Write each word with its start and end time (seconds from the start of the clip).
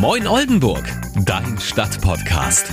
Moin 0.00 0.26
Oldenburg, 0.26 0.82
dein 1.26 1.58
Stadtpodcast. 1.58 2.72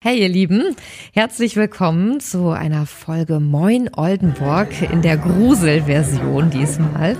Hey 0.00 0.20
ihr 0.20 0.28
Lieben, 0.28 0.76
herzlich 1.12 1.56
willkommen 1.56 2.20
zu 2.20 2.50
einer 2.50 2.86
Folge 2.86 3.40
Moin 3.40 3.90
Oldenburg 3.92 4.68
in 4.82 5.02
der 5.02 5.16
Gruselversion 5.16 6.50
diesmal. 6.50 7.16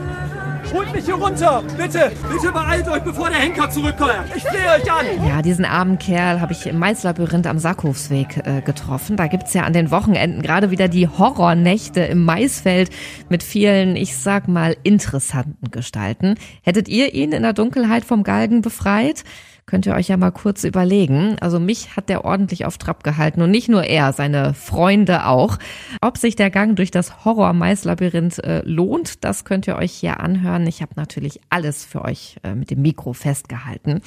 Holt 0.73 0.93
mich 0.93 1.07
hier 1.07 1.15
runter! 1.15 1.63
Bitte! 1.79 2.13
Bitte 2.31 2.53
beeilt 2.53 2.87
euch, 2.89 3.03
bevor 3.03 3.31
der 3.31 3.39
Henker 3.39 3.71
zurückkommt! 3.71 4.13
Ich 4.37 4.43
flehe 4.43 4.69
euch 4.77 4.93
an! 4.93 5.07
Ja, 5.27 5.41
diesen 5.41 5.65
armen 5.65 5.99
Kerl 5.99 6.43
habe 6.43 6.53
ich 6.53 6.67
im 6.67 6.79
Maislabyrinth 6.79 7.47
am 7.47 7.59
Sackhofsweg 7.59 8.47
äh, 8.47 8.61
getroffen. 8.61 9.17
Da 9.17 9.29
gibt's 9.29 9.55
ja 9.55 9.63
an 9.63 9.73
den 9.73 9.91
Wochenenden 9.91 10.43
gerade 10.43 10.71
wieder 10.71 10.89
die 10.89 11.09
Horrornächte 11.09 12.01
im 12.01 12.25
Maisfeld 12.25 12.91
mit 13.31 13.43
vielen, 13.43 13.97
ich 13.97 14.17
sag 14.17 14.47
mal, 14.47 14.77
interessanten 14.83 15.71
Gestalten. 15.71 16.35
Hättet 16.63 16.89
ihr 16.89 17.15
ihn 17.15 17.33
in 17.33 17.43
der 17.43 17.55
Dunkelheit 17.55 18.05
vom 18.05 18.23
Galgen 18.23 18.61
befreit? 18.61 19.25
Könnt 19.69 19.85
ihr 19.85 19.95
euch 19.95 20.09
ja 20.09 20.17
mal 20.17 20.31
kurz 20.31 20.65
überlegen. 20.65 21.37
Also 21.41 21.61
mich 21.61 21.95
hat 21.95 22.09
der 22.09 22.25
ordentlich 22.25 22.65
auf 22.65 22.79
Trab 22.79 23.05
gehalten 23.05 23.43
und 23.43 23.51
nicht 23.51 23.69
nur 23.69 23.85
er, 23.85 24.15
seine 24.15 24.55
Freunde 24.55 25.27
auch. 25.27 25.59
Ob 26.01 26.17
sich 26.17 26.37
der 26.37 26.49
Gang 26.49 26.75
durch 26.75 26.91
das 26.91 27.27
Horror-Mais-Labyrinth 27.27 28.39
äh, 28.39 28.63
lohnt, 28.65 29.25
das 29.25 29.45
könnt 29.45 29.67
ihr 29.67 29.77
euch 29.77 29.93
hier 29.93 30.21
anhören. 30.21 30.67
Ich 30.67 30.81
habe 30.81 30.93
natürlich 30.97 31.43
alles 31.51 31.85
für 31.85 32.03
euch 32.03 32.37
äh, 32.45 32.55
mit 32.55 32.71
dem 32.71 32.81
Mikro 32.81 33.13
festgehalten. 33.13 34.01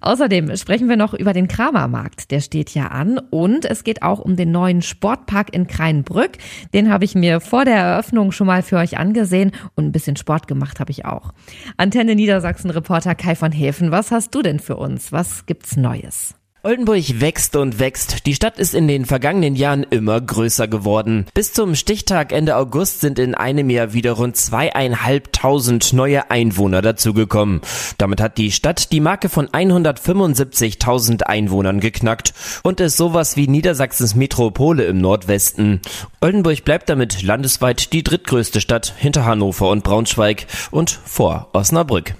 Außerdem 0.00 0.56
sprechen 0.56 0.88
wir 0.88 0.96
noch 0.96 1.14
über 1.14 1.32
den 1.32 1.48
Kramermarkt. 1.48 2.30
Der 2.30 2.40
steht 2.40 2.74
ja 2.74 2.88
an 2.88 3.18
und 3.30 3.64
es 3.64 3.84
geht 3.84 4.02
auch 4.02 4.20
um 4.20 4.36
den 4.36 4.50
neuen 4.50 4.82
Sportpark 4.82 5.54
in 5.54 5.66
Kreinbrück. 5.66 6.32
Den 6.72 6.90
habe 6.90 7.04
ich 7.04 7.14
mir 7.14 7.40
vor 7.40 7.64
der 7.64 7.76
Eröffnung 7.76 8.32
schon 8.32 8.46
mal 8.46 8.62
für 8.62 8.76
euch 8.76 8.98
angesehen 8.98 9.52
und 9.74 9.86
ein 9.86 9.92
bisschen 9.92 10.16
Sport 10.16 10.46
gemacht 10.46 10.80
habe 10.80 10.90
ich 10.90 11.04
auch. 11.04 11.32
Antenne 11.76 12.14
Niedersachsen 12.14 12.70
Reporter 12.70 13.14
Kai 13.14 13.34
von 13.34 13.52
Häfen, 13.52 13.90
was 13.90 14.10
hast 14.10 14.34
du 14.34 14.42
denn 14.42 14.60
für 14.60 14.76
uns. 14.76 15.12
Was 15.12 15.46
gibt's 15.46 15.76
Neues? 15.76 16.37
Oldenburg 16.64 17.20
wächst 17.20 17.54
und 17.54 17.78
wächst. 17.78 18.26
Die 18.26 18.34
Stadt 18.34 18.58
ist 18.58 18.74
in 18.74 18.88
den 18.88 19.04
vergangenen 19.04 19.54
Jahren 19.54 19.84
immer 19.84 20.20
größer 20.20 20.66
geworden. 20.66 21.26
Bis 21.32 21.52
zum 21.52 21.76
Stichtag 21.76 22.32
Ende 22.32 22.56
August 22.56 23.00
sind 23.00 23.20
in 23.20 23.36
einem 23.36 23.70
Jahr 23.70 23.92
wieder 23.92 24.12
rund 24.12 24.36
zweieinhalbtausend 24.36 25.92
neue 25.92 26.32
Einwohner 26.32 26.82
dazugekommen. 26.82 27.60
Damit 27.96 28.20
hat 28.20 28.38
die 28.38 28.50
Stadt 28.50 28.90
die 28.90 28.98
Marke 28.98 29.28
von 29.28 29.46
175.000 29.46 31.22
Einwohnern 31.22 31.78
geknackt 31.78 32.34
und 32.64 32.80
ist 32.80 32.96
sowas 32.96 33.36
wie 33.36 33.46
Niedersachsens 33.46 34.16
Metropole 34.16 34.84
im 34.84 35.00
Nordwesten. 35.00 35.80
Oldenburg 36.20 36.64
bleibt 36.64 36.88
damit 36.88 37.22
landesweit 37.22 37.92
die 37.92 38.02
drittgrößte 38.02 38.60
Stadt 38.60 38.94
hinter 38.96 39.24
Hannover 39.24 39.70
und 39.70 39.84
Braunschweig 39.84 40.46
und 40.72 40.90
vor 40.90 41.50
Osnabrück. 41.52 42.14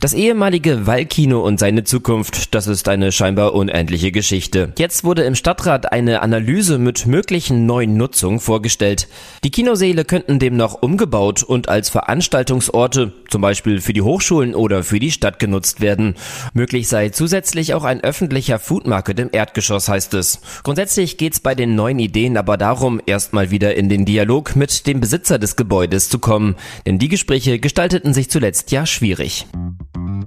Das 0.00 0.12
ehemalige 0.12 0.86
Wallkino 0.86 1.40
und 1.40 1.58
seine 1.60 1.84
Zukunft, 1.84 2.54
das 2.54 2.66
ist 2.66 2.88
eine 2.88 3.12
scheinbar 3.12 3.54
unendliche 3.54 4.12
Geschichte. 4.12 4.72
Jetzt 4.78 5.04
wurde 5.04 5.24
im 5.24 5.34
Stadtrat 5.34 5.92
eine 5.92 6.22
Analyse 6.22 6.78
mit 6.78 7.06
möglichen 7.06 7.66
neuen 7.66 7.96
Nutzungen 7.96 8.40
vorgestellt. 8.40 9.08
Die 9.44 9.50
Kinosäle 9.50 10.04
könnten 10.04 10.38
demnach 10.38 10.74
umgebaut 10.74 11.42
und 11.42 11.68
als 11.68 11.90
Veranstaltungsorte, 11.90 13.12
zum 13.28 13.42
Beispiel 13.42 13.80
für 13.80 13.92
die 13.92 14.02
Hochschulen 14.02 14.54
oder 14.54 14.84
für 14.84 14.98
die 14.98 15.10
Stadt 15.10 15.38
genutzt 15.38 15.80
werden. 15.80 16.14
Möglich 16.54 16.88
sei 16.88 17.10
zusätzlich 17.10 17.74
auch 17.74 17.84
ein 17.84 18.00
öffentlicher 18.02 18.58
Foodmarket 18.58 19.18
im 19.20 19.30
Erdgeschoss, 19.32 19.88
heißt 19.88 20.14
es. 20.14 20.40
Grundsätzlich 20.62 21.18
geht's 21.18 21.40
bei 21.40 21.54
den 21.54 21.74
neuen 21.74 21.98
Ideen 21.98 22.36
aber 22.36 22.56
darum, 22.56 23.00
erstmal 23.06 23.50
wieder 23.50 23.74
in 23.74 23.88
den 23.88 24.04
Dialog 24.04 24.56
mit 24.56 24.86
dem 24.86 25.00
Besitzer 25.00 25.38
des 25.38 25.56
Gebäudes 25.56 26.08
zu 26.08 26.18
kommen. 26.18 26.56
Denn 26.86 26.98
die 26.98 27.08
Gespräche 27.08 27.58
gestalteten 27.58 28.14
sich 28.14 28.30
zuletzt 28.30 28.72
ja 28.72 28.86
schwierig. 28.86 29.46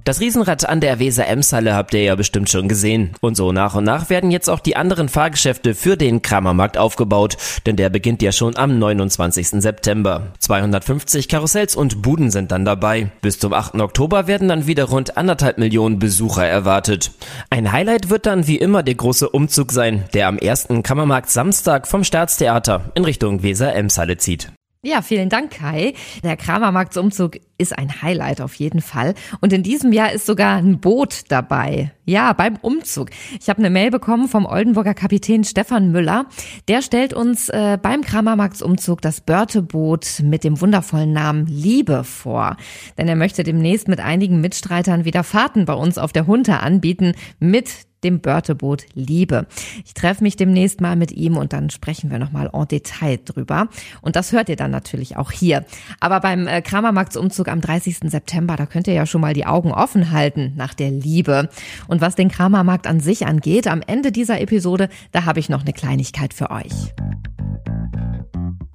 Das 0.04 0.20
Riesenrad 0.20 0.68
an 0.68 0.80
der 0.80 0.98
Weser-Emshalle 0.98 1.74
habt 1.74 1.94
ihr 1.94 2.02
ja 2.02 2.14
bestimmt 2.14 2.50
schon 2.50 2.68
gesehen. 2.68 3.12
Und 3.20 3.36
so 3.36 3.52
nach 3.52 3.74
und 3.74 3.84
nach 3.84 4.10
werden 4.10 4.30
jetzt 4.30 4.48
auch 4.48 4.60
die 4.60 4.76
anderen 4.76 5.08
Fahrgeschäfte 5.08 5.74
für 5.74 5.96
den 5.96 6.22
Kramermarkt 6.22 6.78
aufgebaut, 6.78 7.36
denn 7.66 7.76
der 7.76 7.90
beginnt 7.90 8.22
ja 8.22 8.32
schon 8.32 8.56
am 8.56 8.78
29. 8.78 9.48
September. 9.62 10.32
250 10.38 11.28
Karussells 11.28 11.76
und 11.76 12.02
Buden 12.02 12.30
sind 12.30 12.52
dann 12.52 12.64
dabei. 12.64 13.10
Bis 13.20 13.38
zum 13.38 13.52
8. 13.52 13.76
Oktober 13.76 14.26
werden 14.26 14.48
dann 14.48 14.66
wieder 14.66 14.84
rund 14.84 15.16
anderthalb 15.16 15.58
Millionen 15.58 15.98
Besucher 15.98 16.46
erwartet. 16.46 17.12
Ein 17.50 17.72
Highlight 17.72 18.10
wird 18.10 18.26
dann 18.26 18.46
wie 18.46 18.56
immer 18.56 18.82
der 18.82 18.94
große 18.94 19.28
Umzug 19.28 19.72
sein, 19.72 20.04
der 20.14 20.28
am 20.28 20.38
ersten 20.38 20.82
Kammermarkt 20.82 21.30
Samstag 21.30 21.86
vom 21.86 22.04
Staatstheater 22.04 22.92
in 22.94 23.04
Richtung 23.04 23.42
Weser-Emshalle 23.42 24.16
zieht. 24.18 24.50
Ja, 24.80 25.02
vielen 25.02 25.28
Dank, 25.28 25.50
Kai. 25.50 25.94
Der 26.22 26.36
Kramermarktsumzug 26.36 27.38
ist 27.58 27.76
ein 27.76 28.00
Highlight 28.00 28.40
auf 28.40 28.54
jeden 28.54 28.80
Fall. 28.80 29.14
Und 29.40 29.52
in 29.52 29.64
diesem 29.64 29.92
Jahr 29.92 30.12
ist 30.12 30.24
sogar 30.24 30.56
ein 30.56 30.78
Boot 30.78 31.22
dabei. 31.30 31.90
Ja, 32.04 32.32
beim 32.32 32.54
Umzug. 32.62 33.10
Ich 33.40 33.48
habe 33.48 33.58
eine 33.58 33.70
Mail 33.70 33.90
bekommen 33.90 34.28
vom 34.28 34.46
Oldenburger 34.46 34.94
Kapitän 34.94 35.42
Stefan 35.42 35.90
Müller. 35.90 36.26
Der 36.68 36.80
stellt 36.80 37.12
uns 37.12 37.48
äh, 37.48 37.76
beim 37.82 38.02
Kramermarktsumzug 38.02 39.02
das 39.02 39.20
Börteboot 39.20 40.20
mit 40.22 40.44
dem 40.44 40.60
wundervollen 40.60 41.12
Namen 41.12 41.46
Liebe 41.46 42.04
vor. 42.04 42.56
Denn 42.96 43.08
er 43.08 43.16
möchte 43.16 43.42
demnächst 43.42 43.88
mit 43.88 43.98
einigen 43.98 44.40
Mitstreitern 44.40 45.04
wieder 45.04 45.24
Fahrten 45.24 45.64
bei 45.64 45.74
uns 45.74 45.98
auf 45.98 46.12
der 46.12 46.28
Hunte 46.28 46.60
anbieten 46.60 47.14
mit 47.40 47.87
dem 48.04 48.20
Börteboot 48.20 48.86
Liebe. 48.94 49.46
Ich 49.84 49.94
treffe 49.94 50.22
mich 50.22 50.36
demnächst 50.36 50.80
mal 50.80 50.96
mit 50.96 51.12
ihm 51.12 51.36
und 51.36 51.52
dann 51.52 51.70
sprechen 51.70 52.10
wir 52.10 52.18
nochmal 52.18 52.50
en 52.52 52.68
Detail 52.68 53.18
drüber. 53.24 53.68
Und 54.00 54.16
das 54.16 54.32
hört 54.32 54.48
ihr 54.48 54.56
dann 54.56 54.70
natürlich 54.70 55.16
auch 55.16 55.30
hier. 55.30 55.64
Aber 56.00 56.20
beim 56.20 56.46
äh, 56.46 56.62
Kramermarktsumzug 56.62 57.48
am 57.48 57.60
30. 57.60 57.98
September, 58.10 58.56
da 58.56 58.66
könnt 58.66 58.86
ihr 58.86 58.94
ja 58.94 59.06
schon 59.06 59.20
mal 59.20 59.34
die 59.34 59.46
Augen 59.46 59.72
offen 59.72 60.10
halten 60.10 60.52
nach 60.56 60.74
der 60.74 60.90
Liebe. 60.90 61.48
Und 61.86 62.00
was 62.00 62.14
den 62.14 62.30
Kramermarkt 62.30 62.86
an 62.86 63.00
sich 63.00 63.26
angeht, 63.26 63.66
am 63.66 63.82
Ende 63.86 64.12
dieser 64.12 64.40
Episode, 64.40 64.88
da 65.12 65.24
habe 65.24 65.40
ich 65.40 65.48
noch 65.48 65.62
eine 65.62 65.72
Kleinigkeit 65.72 66.34
für 66.34 66.50
euch. 66.50 66.92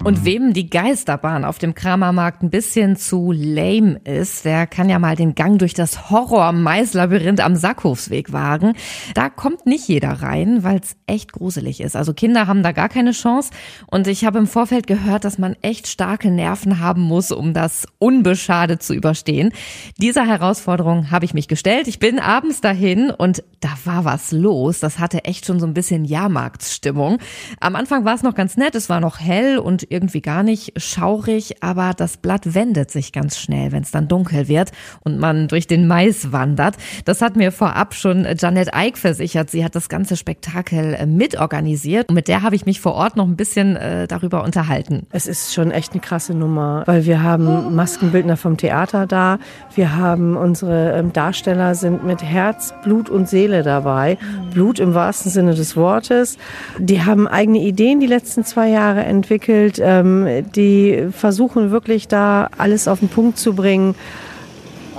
Und 0.03 0.25
wem 0.25 0.51
die 0.51 0.69
Geisterbahn 0.69 1.45
auf 1.45 1.59
dem 1.59 1.75
Kramermarkt 1.75 2.43
ein 2.43 2.49
bisschen 2.49 2.97
zu 2.97 3.31
lame 3.31 4.01
ist, 4.03 4.43
der 4.43 4.67
kann 4.67 4.89
ja 4.89 4.99
mal 4.99 5.15
den 5.15 5.33
Gang 5.33 5.57
durch 5.57 5.73
das 5.73 6.09
Horror-Mais-Labyrinth 6.09 7.39
am 7.39 7.55
Sackhofsweg 7.55 8.33
wagen. 8.33 8.73
Da 9.13 9.29
kommt 9.29 9.65
nicht 9.65 9.87
jeder 9.87 10.11
rein, 10.21 10.61
weil 10.65 10.81
es 10.81 10.97
echt 11.07 11.31
gruselig 11.31 11.79
ist. 11.79 11.95
Also 11.95 12.13
Kinder 12.13 12.47
haben 12.47 12.63
da 12.63 12.73
gar 12.73 12.89
keine 12.89 13.11
Chance. 13.11 13.51
Und 13.87 14.07
ich 14.07 14.25
habe 14.25 14.39
im 14.39 14.47
Vorfeld 14.47 14.87
gehört, 14.87 15.23
dass 15.23 15.37
man 15.37 15.55
echt 15.61 15.87
starke 15.87 16.29
Nerven 16.31 16.81
haben 16.81 17.03
muss, 17.03 17.31
um 17.31 17.53
das 17.53 17.87
unbeschadet 17.97 18.83
zu 18.83 18.93
überstehen. 18.93 19.53
Dieser 20.01 20.27
Herausforderung 20.27 21.11
habe 21.11 21.23
ich 21.23 21.33
mich 21.33 21.47
gestellt. 21.47 21.87
Ich 21.87 21.99
bin 21.99 22.19
abends 22.19 22.59
dahin 22.59 23.09
und 23.09 23.41
da 23.61 23.69
war 23.85 24.03
was 24.03 24.33
los. 24.33 24.81
Das 24.81 24.99
hatte 24.99 25.23
echt 25.23 25.45
schon 25.45 25.61
so 25.61 25.65
ein 25.65 25.73
bisschen 25.73 26.03
Jahrmarktsstimmung. 26.03 27.19
Am 27.61 27.77
Anfang 27.77 28.03
war 28.03 28.15
es 28.15 28.23
noch 28.23 28.35
ganz 28.35 28.57
nett. 28.57 28.75
Es 28.75 28.89
war 28.89 28.99
noch 28.99 29.21
hell 29.21 29.59
und 29.59 29.92
irgendwie 29.93 30.21
gar 30.21 30.43
nicht 30.43 30.73
schaurig, 30.81 31.63
aber 31.63 31.93
das 31.95 32.17
Blatt 32.17 32.53
wendet 32.53 32.91
sich 32.91 33.13
ganz 33.13 33.37
schnell, 33.39 33.71
wenn 33.71 33.83
es 33.83 33.91
dann 33.91 34.07
dunkel 34.07 34.47
wird 34.47 34.71
und 35.03 35.19
man 35.19 35.47
durch 35.47 35.67
den 35.67 35.87
Mais 35.87 36.31
wandert. 36.31 36.75
Das 37.05 37.21
hat 37.21 37.35
mir 37.35 37.51
vorab 37.51 37.93
schon 37.93 38.27
Janet 38.37 38.73
Eick 38.73 38.97
versichert. 38.97 39.49
Sie 39.49 39.63
hat 39.63 39.75
das 39.75 39.87
ganze 39.87 40.17
Spektakel 40.17 40.95
äh, 40.95 41.05
mitorganisiert 41.05 42.09
und 42.09 42.15
mit 42.15 42.27
der 42.27 42.41
habe 42.41 42.55
ich 42.55 42.65
mich 42.65 42.81
vor 42.81 42.95
Ort 42.95 43.15
noch 43.15 43.27
ein 43.27 43.35
bisschen 43.35 43.75
äh, 43.75 44.07
darüber 44.07 44.43
unterhalten. 44.43 45.05
Es 45.11 45.27
ist 45.27 45.53
schon 45.53 45.71
echt 45.71 45.93
eine 45.93 46.01
krasse 46.01 46.33
Nummer, 46.33 46.83
weil 46.85 47.05
wir 47.05 47.21
haben 47.21 47.75
Maskenbildner 47.75 48.37
vom 48.37 48.57
Theater 48.57 49.05
da, 49.07 49.37
wir 49.75 49.95
haben 49.95 50.35
unsere 50.35 50.97
ähm, 50.97 51.13
Darsteller 51.13 51.75
sind 51.75 52.03
mit 52.03 52.23
Herz, 52.23 52.73
Blut 52.83 53.09
und 53.09 53.29
Seele 53.29 53.63
dabei. 53.63 54.17
Blut 54.53 54.79
im 54.79 54.93
wahrsten 54.93 55.31
Sinne 55.31 55.53
des 55.53 55.75
Wortes. 55.75 56.37
Die 56.79 57.03
haben 57.03 57.27
eigene 57.27 57.59
Ideen 57.59 57.99
die 57.99 58.07
letzten 58.07 58.43
zwei 58.43 58.69
Jahre 58.69 59.03
entwickelt 59.03 59.79
ähm, 59.83 60.45
die 60.55 61.07
versuchen 61.11 61.71
wirklich 61.71 62.07
da 62.07 62.49
alles 62.57 62.87
auf 62.87 62.99
den 62.99 63.09
Punkt 63.09 63.37
zu 63.37 63.53
bringen. 63.53 63.95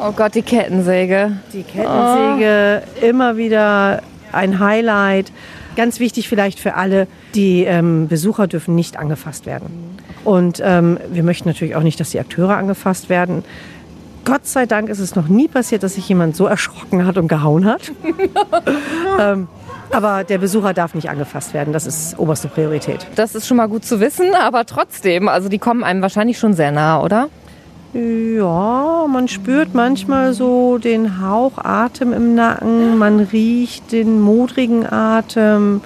Oh 0.00 0.12
Gott, 0.12 0.34
die 0.34 0.42
Kettensäge. 0.42 1.32
Die 1.52 1.62
Kettensäge, 1.62 2.82
oh. 3.00 3.04
immer 3.04 3.36
wieder 3.36 4.02
ein 4.32 4.58
Highlight. 4.58 5.32
Ganz 5.76 6.00
wichtig 6.00 6.28
vielleicht 6.28 6.58
für 6.58 6.74
alle, 6.74 7.06
die 7.34 7.64
ähm, 7.64 8.08
Besucher 8.08 8.46
dürfen 8.46 8.74
nicht 8.74 8.96
angefasst 8.96 9.46
werden. 9.46 9.98
Und 10.24 10.60
ähm, 10.64 10.98
wir 11.12 11.22
möchten 11.22 11.48
natürlich 11.48 11.76
auch 11.76 11.82
nicht, 11.82 11.98
dass 12.00 12.10
die 12.10 12.20
Akteure 12.20 12.56
angefasst 12.56 13.08
werden. 13.08 13.44
Gott 14.24 14.46
sei 14.46 14.66
Dank 14.66 14.88
ist 14.88 15.00
es 15.00 15.14
noch 15.14 15.28
nie 15.28 15.48
passiert, 15.48 15.82
dass 15.82 15.94
sich 15.94 16.08
jemand 16.08 16.34
so 16.34 16.46
erschrocken 16.46 17.04
hat 17.06 17.18
und 17.18 17.28
gehauen 17.28 17.66
hat. 17.66 17.92
ähm, 19.20 19.48
aber 19.90 20.24
der 20.24 20.38
Besucher 20.38 20.74
darf 20.74 20.94
nicht 20.94 21.10
angefasst 21.10 21.54
werden. 21.54 21.72
Das 21.72 21.86
ist 21.86 22.18
oberste 22.18 22.48
Priorität. 22.48 23.06
Das 23.14 23.34
ist 23.34 23.46
schon 23.46 23.56
mal 23.56 23.68
gut 23.68 23.84
zu 23.84 24.00
wissen, 24.00 24.34
aber 24.34 24.66
trotzdem, 24.66 25.28
also 25.28 25.48
die 25.48 25.58
kommen 25.58 25.84
einem 25.84 26.02
wahrscheinlich 26.02 26.38
schon 26.38 26.54
sehr 26.54 26.72
nah, 26.72 27.02
oder? 27.02 27.28
Ja, 27.94 29.06
man 29.08 29.28
spürt 29.28 29.72
manchmal 29.72 30.32
so 30.34 30.78
den 30.78 31.22
Hauch 31.22 31.58
Atem 31.58 32.12
im 32.12 32.34
Nacken, 32.34 32.98
man 32.98 33.20
riecht 33.20 33.92
den 33.92 34.20
modrigen 34.20 34.84
Atem, 34.90 35.80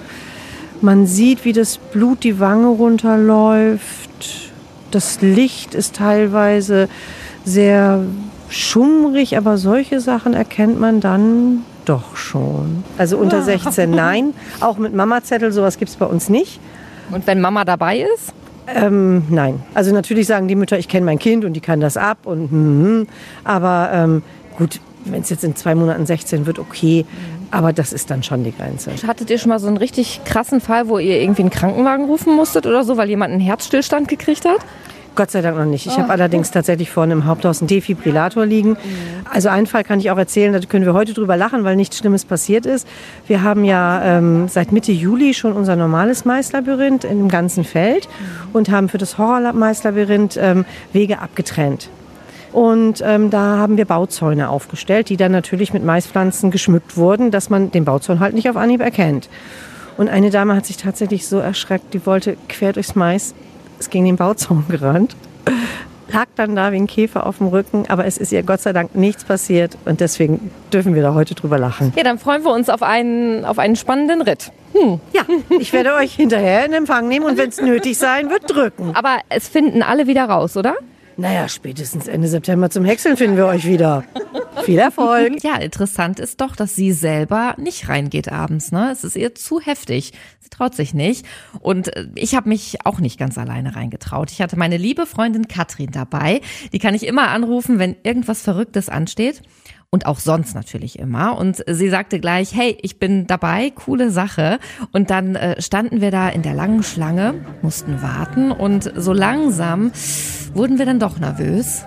man 0.81 1.05
sieht, 1.05 1.45
wie 1.45 1.53
das 1.53 1.77
Blut 1.77 2.23
die 2.23 2.39
Wange 2.39 2.67
runterläuft. 2.67 4.09
Das 4.89 5.21
Licht 5.21 5.75
ist 5.75 5.97
teilweise 5.97 6.89
sehr 7.45 8.01
schummrig, 8.49 9.37
aber 9.37 9.59
solche 9.59 9.99
Sachen 9.99 10.33
erkennt 10.33 10.79
man 10.79 11.01
dann 11.01 11.63
doch 11.89 12.15
schon. 12.15 12.83
Also 12.97 13.17
unter 13.17 13.41
16 13.41 13.89
nein. 13.89 14.33
Auch 14.59 14.77
mit 14.77 14.93
Mamazettel, 14.93 15.51
sowas 15.51 15.77
gibt 15.77 15.89
es 15.89 15.97
bei 15.97 16.05
uns 16.05 16.29
nicht. 16.29 16.59
Und 17.11 17.25
wenn 17.25 17.41
Mama 17.41 17.65
dabei 17.65 17.99
ist? 17.99 18.33
Ähm, 18.67 19.23
nein. 19.29 19.63
Also 19.73 19.91
natürlich 19.93 20.27
sagen 20.27 20.47
die 20.47 20.55
Mütter, 20.55 20.77
ich 20.77 20.87
kenne 20.87 21.05
mein 21.05 21.17
Kind 21.17 21.43
und 21.43 21.53
die 21.53 21.61
kann 21.61 21.79
das 21.79 21.97
ab 21.97 22.19
und 22.25 22.51
hm, 22.51 23.07
aber 23.43 23.89
ähm, 23.91 24.21
gut, 24.57 24.79
wenn 25.05 25.21
es 25.21 25.29
jetzt 25.29 25.43
in 25.43 25.55
zwei 25.55 25.73
Monaten 25.73 26.05
16 26.05 26.45
wird, 26.45 26.59
okay. 26.59 27.05
Aber 27.51 27.73
das 27.73 27.93
ist 27.93 28.11
dann 28.11 28.21
schon 28.21 28.43
die 28.43 28.53
Grenze. 28.55 28.91
Hattet 29.07 29.31
ihr 29.31 29.39
schon 29.39 29.49
mal 29.49 29.57
so 29.57 29.67
einen 29.67 29.77
richtig 29.77 30.21
krassen 30.23 30.61
Fall, 30.61 30.87
wo 30.87 30.99
ihr 30.99 31.19
irgendwie 31.19 31.41
einen 31.41 31.49
Krankenwagen 31.49 32.05
rufen 32.05 32.35
musstet 32.35 32.67
oder 32.67 32.83
so, 32.83 32.95
weil 32.95 33.09
jemand 33.09 33.31
einen 33.31 33.41
Herzstillstand 33.41 34.07
gekriegt 34.07 34.45
hat? 34.45 34.59
Gott 35.15 35.31
sei 35.31 35.41
Dank 35.41 35.57
noch 35.57 35.65
nicht. 35.65 35.85
Ich 35.85 35.97
habe 35.97 36.09
allerdings 36.09 36.51
tatsächlich 36.51 36.89
vorne 36.89 37.13
im 37.13 37.25
Haupthaus 37.25 37.61
einen 37.61 37.67
Defibrillator 37.67 38.45
liegen. 38.45 38.77
Also 39.29 39.49
einen 39.49 39.67
Fall 39.67 39.83
kann 39.83 39.99
ich 39.99 40.11
auch 40.11 40.17
erzählen, 40.17 40.53
da 40.53 40.59
können 40.59 40.85
wir 40.85 40.93
heute 40.93 41.13
drüber 41.13 41.35
lachen, 41.35 41.63
weil 41.63 41.75
nichts 41.75 41.97
Schlimmes 41.97 42.25
passiert 42.25 42.65
ist. 42.65 42.87
Wir 43.27 43.43
haben 43.43 43.63
ja 43.63 44.01
ähm, 44.03 44.47
seit 44.47 44.71
Mitte 44.71 44.91
Juli 44.91 45.33
schon 45.33 45.53
unser 45.53 45.75
normales 45.75 46.25
Maislabyrinth 46.25 47.03
im 47.03 47.27
ganzen 47.27 47.63
Feld 47.63 48.07
und 48.53 48.69
haben 48.69 48.87
für 48.87 48.97
das 48.97 49.17
Horror-Maislabyrinth 49.17 50.37
ähm, 50.37 50.65
Wege 50.93 51.19
abgetrennt. 51.19 51.89
Und 52.51 53.03
ähm, 53.05 53.29
da 53.29 53.57
haben 53.57 53.77
wir 53.77 53.85
Bauzäune 53.85 54.49
aufgestellt, 54.49 55.09
die 55.09 55.17
dann 55.17 55.31
natürlich 55.31 55.73
mit 55.73 55.83
Maispflanzen 55.83 56.49
geschmückt 56.49 56.97
wurden, 56.97 57.29
dass 57.29 57.49
man 57.49 57.71
den 57.71 57.85
Bauzaun 57.85 58.19
halt 58.19 58.33
nicht 58.33 58.49
auf 58.49 58.57
Anhieb 58.57 58.81
erkennt. 58.81 59.29
Und 59.97 60.09
eine 60.09 60.29
Dame 60.29 60.55
hat 60.55 60.65
sich 60.65 60.77
tatsächlich 60.77 61.27
so 61.27 61.39
erschreckt, 61.39 61.93
die 61.93 62.05
wollte 62.05 62.37
quer 62.47 62.73
durchs 62.73 62.95
Mais, 62.95 63.35
ist 63.79 63.91
gegen 63.91 64.05
den 64.05 64.17
Bauzaun 64.17 64.65
gerannt, 64.69 65.15
lag 66.11 66.27
dann 66.35 66.55
da 66.55 66.71
wie 66.71 66.77
ein 66.77 66.87
Käfer 66.87 67.25
auf 67.25 67.37
dem 67.37 67.47
Rücken, 67.47 67.85
aber 67.87 68.05
es 68.05 68.17
ist 68.17 68.31
ihr 68.31 68.43
Gott 68.43 68.61
sei 68.61 68.73
Dank 68.73 68.95
nichts 68.95 69.23
passiert 69.23 69.77
und 69.85 69.99
deswegen 70.01 70.51
dürfen 70.73 70.95
wir 70.95 71.01
da 71.01 71.13
heute 71.13 71.35
drüber 71.35 71.57
lachen. 71.57 71.93
Ja, 71.95 72.03
dann 72.03 72.19
freuen 72.19 72.43
wir 72.43 72.51
uns 72.51 72.69
auf 72.69 72.83
einen, 72.83 73.45
auf 73.45 73.59
einen 73.59 73.75
spannenden 73.75 74.21
Ritt. 74.21 74.51
Ja, 75.13 75.23
ich 75.59 75.73
werde 75.73 75.93
euch 75.95 76.13
hinterher 76.13 76.65
in 76.65 76.73
Empfang 76.73 77.07
nehmen 77.07 77.25
und 77.25 77.37
wenn 77.37 77.49
es 77.49 77.59
nötig 77.59 77.97
sein 77.97 78.29
wird, 78.29 78.43
drücken. 78.53 78.91
Aber 78.93 79.17
es 79.29 79.47
finden 79.47 79.81
alle 79.81 80.07
wieder 80.07 80.25
raus, 80.25 80.55
oder? 80.55 80.75
Naja, 81.17 81.49
spätestens 81.49 82.07
Ende 82.07 82.27
September 82.27 82.69
zum 82.69 82.85
Häckseln 82.85 83.17
finden 83.17 83.35
wir 83.35 83.47
euch 83.47 83.65
wieder. 83.65 84.03
Viel 84.65 84.79
Erfolg. 84.79 85.43
Ja, 85.43 85.55
interessant 85.57 86.19
ist 86.19 86.41
doch, 86.41 86.55
dass 86.55 86.75
sie 86.75 86.91
selber 86.91 87.55
nicht 87.57 87.89
reingeht 87.89 88.31
abends. 88.31 88.71
Ne? 88.71 88.89
Es 88.91 89.03
ist 89.03 89.15
ihr 89.15 89.35
zu 89.35 89.59
heftig. 89.59 90.13
Sie 90.39 90.49
traut 90.49 90.75
sich 90.75 90.93
nicht. 90.93 91.25
Und 91.59 91.95
äh, 91.95 92.07
ich 92.15 92.35
habe 92.35 92.49
mich 92.49 92.85
auch 92.85 92.99
nicht 92.99 93.19
ganz 93.19 93.37
alleine 93.37 93.75
reingetraut. 93.75 94.31
Ich 94.31 94.41
hatte 94.41 94.57
meine 94.57 94.77
liebe 94.77 95.05
Freundin 95.05 95.47
Katrin 95.47 95.91
dabei. 95.91 96.41
Die 96.73 96.79
kann 96.79 96.95
ich 96.95 97.05
immer 97.05 97.29
anrufen, 97.29 97.79
wenn 97.79 97.95
irgendwas 98.03 98.41
Verrücktes 98.41 98.89
ansteht. 98.89 99.41
Und 99.91 100.05
auch 100.05 100.19
sonst 100.19 100.53
natürlich 100.53 100.99
immer. 100.99 101.35
Und 101.35 101.63
sie 101.67 101.89
sagte 101.89 102.19
gleich, 102.19 102.53
hey, 102.53 102.77
ich 102.81 102.99
bin 102.99 103.25
dabei, 103.25 103.71
coole 103.71 104.11
Sache. 104.11 104.59
Und 104.91 105.09
dann 105.09 105.35
äh, 105.35 105.59
standen 105.61 105.99
wir 105.99 106.11
da 106.11 106.29
in 106.29 106.43
der 106.43 106.53
langen 106.53 106.83
Schlange, 106.83 107.33
mussten 107.63 108.03
warten 108.03 108.51
und 108.51 108.91
so 108.95 109.13
langsam 109.13 109.91
wurden 110.53 110.77
wir 110.77 110.85
dann 110.85 110.99
doch 110.99 111.17
nervös. 111.17 111.85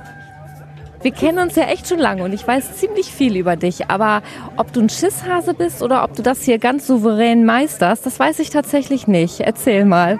Wir 1.02 1.10
kennen 1.10 1.38
uns 1.38 1.56
ja 1.56 1.64
echt 1.64 1.88
schon 1.88 1.99
lange 1.99 2.22
und 2.22 2.32
ich 2.32 2.46
weiß 2.46 2.76
ziemlich 2.76 3.12
viel 3.12 3.37
über 3.37 3.56
dich. 3.56 3.88
Aber 3.90 4.22
ob 4.56 4.72
du 4.72 4.81
ein 4.81 4.88
Schisshase 4.88 5.52
bist 5.54 5.82
oder 5.82 6.04
ob 6.04 6.14
du 6.14 6.22
das 6.22 6.43
hier 6.43 6.58
ganz 6.58 6.87
souverän 6.87 7.44
meisterst, 7.44 8.06
das 8.06 8.19
weiß 8.20 8.38
ich 8.38 8.50
tatsächlich 8.50 9.08
nicht. 9.08 9.40
Erzähl 9.40 9.84
mal. 9.84 10.19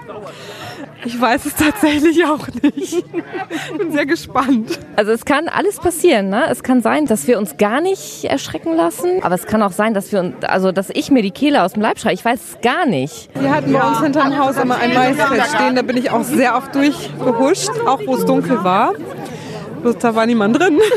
Ich 1.05 1.19
weiß 1.19 1.45
es 1.45 1.55
tatsächlich 1.55 2.25
auch 2.25 2.47
nicht. 2.61 3.03
Bin 3.77 3.91
sehr 3.91 4.05
gespannt. 4.05 4.79
Also 4.95 5.11
es 5.11 5.25
kann 5.25 5.49
alles 5.49 5.79
passieren, 5.79 6.29
ne? 6.29 6.43
Es 6.49 6.63
kann 6.63 6.81
sein, 6.81 7.05
dass 7.05 7.27
wir 7.27 7.37
uns 7.39 7.57
gar 7.57 7.81
nicht 7.81 8.23
erschrecken 8.23 8.75
lassen, 8.75 9.21
aber 9.21 9.35
es 9.35 9.45
kann 9.45 9.61
auch 9.61 9.73
sein, 9.73 9.93
dass 9.93 10.11
wir 10.13 10.21
uns, 10.21 10.35
also 10.43 10.71
dass 10.71 10.89
ich 10.89 11.11
mir 11.11 11.21
die 11.21 11.31
Kehle 11.31 11.63
aus 11.63 11.73
dem 11.73 11.81
Leib 11.81 11.99
schreie. 11.99 12.13
Ich 12.13 12.23
weiß 12.23 12.39
es 12.41 12.61
gar 12.61 12.85
nicht. 12.85 13.29
Wir 13.37 13.53
hatten 13.53 13.73
bei 13.73 13.81
uns 13.81 14.01
hinterm 14.01 14.37
Haus 14.37 14.57
immer 14.57 14.77
ein 14.77 14.93
Maisfeld 14.93 15.43
stehen. 15.47 15.75
Da 15.75 15.81
bin 15.81 15.97
ich 15.97 16.09
auch 16.09 16.23
sehr 16.23 16.55
oft 16.55 16.73
durchgehuscht, 16.73 17.71
auch 17.85 17.99
wo 18.05 18.15
es 18.15 18.25
dunkel 18.25 18.63
war. 18.63 18.93
Bloß 19.83 19.97
da 19.99 20.15
war 20.15 20.25
niemand 20.25 20.59
drin. 20.59 20.79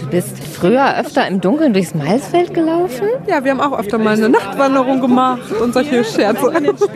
Du 0.00 0.10
bist 0.10 0.38
früher 0.38 0.98
öfter 0.98 1.26
im 1.26 1.40
Dunkeln 1.40 1.72
durchs 1.72 1.94
Maisfeld 1.94 2.52
gelaufen? 2.52 3.08
Ja, 3.26 3.42
wir 3.42 3.52
haben 3.52 3.60
auch 3.60 3.78
öfter 3.78 3.96
mal 3.96 4.14
eine 4.14 4.28
Nachtwanderung 4.28 5.00
gemacht 5.00 5.50
und 5.52 5.72
solche 5.72 6.04
Scherze. 6.04 6.52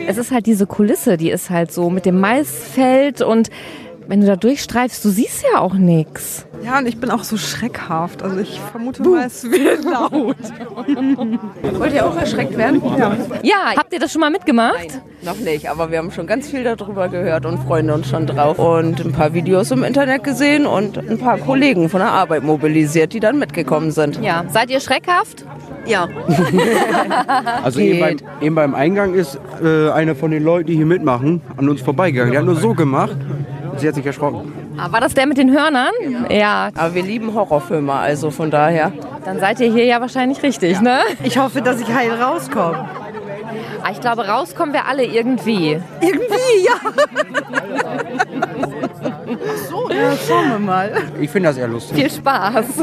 Es 0.07 0.17
ist 0.17 0.31
halt 0.31 0.45
diese 0.45 0.67
Kulisse, 0.67 1.17
die 1.17 1.31
ist 1.31 1.49
halt 1.49 1.71
so 1.71 1.89
mit 1.89 2.05
dem 2.05 2.19
Maisfeld 2.19 3.21
und 3.21 3.49
wenn 4.09 4.21
du 4.21 4.25
da 4.25 4.35
durchstreifst, 4.35 5.05
du 5.05 5.09
siehst 5.09 5.43
ja 5.43 5.59
auch 5.59 5.75
nichts. 5.75 6.47
Ja, 6.65 6.79
und 6.79 6.87
ich 6.87 6.99
bin 6.99 7.11
auch 7.11 7.23
so 7.23 7.37
schreckhaft. 7.37 8.23
Also 8.23 8.39
ich 8.39 8.59
vermute 8.71 9.03
mal, 9.03 9.27
es 9.27 9.43
wird 9.43 9.83
laut. 9.85 10.35
Wollt 11.77 11.93
ihr 11.93 12.07
auch 12.07 12.17
erschreckt 12.17 12.57
werden? 12.57 12.81
Ja. 12.97 13.15
Ja, 13.43 13.55
habt 13.77 13.93
ihr 13.93 13.99
das 13.99 14.11
schon 14.11 14.21
mal 14.21 14.31
mitgemacht? 14.31 14.99
Noch 15.21 15.37
nicht, 15.37 15.69
aber 15.69 15.91
wir 15.91 15.99
haben 15.99 16.09
schon 16.09 16.25
ganz 16.25 16.49
viel 16.49 16.63
darüber 16.63 17.07
gehört 17.07 17.45
und 17.45 17.59
freuen 17.59 17.91
uns 17.91 18.09
schon 18.09 18.25
drauf. 18.25 18.57
Und 18.57 18.99
ein 18.99 19.11
paar 19.11 19.35
Videos 19.35 19.69
im 19.69 19.83
Internet 19.83 20.23
gesehen 20.23 20.65
und 20.65 20.97
ein 20.97 21.19
paar 21.19 21.37
Kollegen 21.37 21.87
von 21.87 21.99
der 21.99 22.09
Arbeit 22.09 22.41
mobilisiert, 22.41 23.13
die 23.13 23.19
dann 23.19 23.37
mitgekommen 23.37 23.91
sind. 23.91 24.19
Ja. 24.23 24.43
Seid 24.49 24.71
ihr 24.71 24.79
schreckhaft? 24.79 25.45
Ja. 25.85 26.07
Also 27.63 27.79
eben 27.79 27.99
beim, 27.99 28.17
eben 28.41 28.55
beim 28.55 28.73
Eingang 28.73 29.13
ist 29.13 29.39
äh, 29.61 29.89
einer 29.91 30.15
von 30.15 30.31
den 30.31 30.43
Leuten, 30.43 30.67
die 30.67 30.75
hier 30.75 30.85
mitmachen, 30.85 31.41
an 31.57 31.69
uns 31.69 31.81
vorbeigegangen. 31.81 32.31
Der 32.31 32.39
hat 32.39 32.45
nur 32.45 32.55
so 32.55 32.73
gemacht, 32.73 33.17
sie 33.79 33.87
hat 33.87 33.95
sich 33.95 34.05
erschrocken. 34.05 34.51
Ah, 34.77 34.91
war 34.91 35.01
das 35.01 35.13
der 35.13 35.25
mit 35.25 35.37
den 35.37 35.51
Hörnern? 35.51 35.93
Ja. 36.29 36.69
Aber 36.75 36.93
wir 36.95 37.03
lieben 37.03 37.33
Horrorfilme, 37.33 37.93
also 37.93 38.31
von 38.31 38.51
daher. 38.51 38.91
Dann 39.25 39.39
seid 39.39 39.59
ihr 39.59 39.71
hier 39.71 39.85
ja 39.85 39.99
wahrscheinlich 40.01 40.41
richtig, 40.43 40.79
ne? 40.81 40.99
Ich 41.23 41.37
hoffe, 41.37 41.61
dass 41.61 41.79
ich 41.81 41.93
heil 41.93 42.11
rauskomme. 42.11 42.87
Ah, 43.83 43.91
ich 43.91 44.01
glaube, 44.01 44.27
rauskommen 44.27 44.73
wir 44.73 44.85
alle 44.85 45.03
irgendwie. 45.05 45.79
Irgendwie, 46.01 46.65
ja. 46.65 46.75
Ja, 49.89 50.13
schauen 50.27 50.49
wir 50.51 50.59
mal. 50.59 50.91
Ich 51.19 51.29
finde 51.29 51.49
das 51.49 51.57
eher 51.57 51.67
lustig. 51.67 51.97
Viel 51.97 52.11
Spaß. 52.11 52.77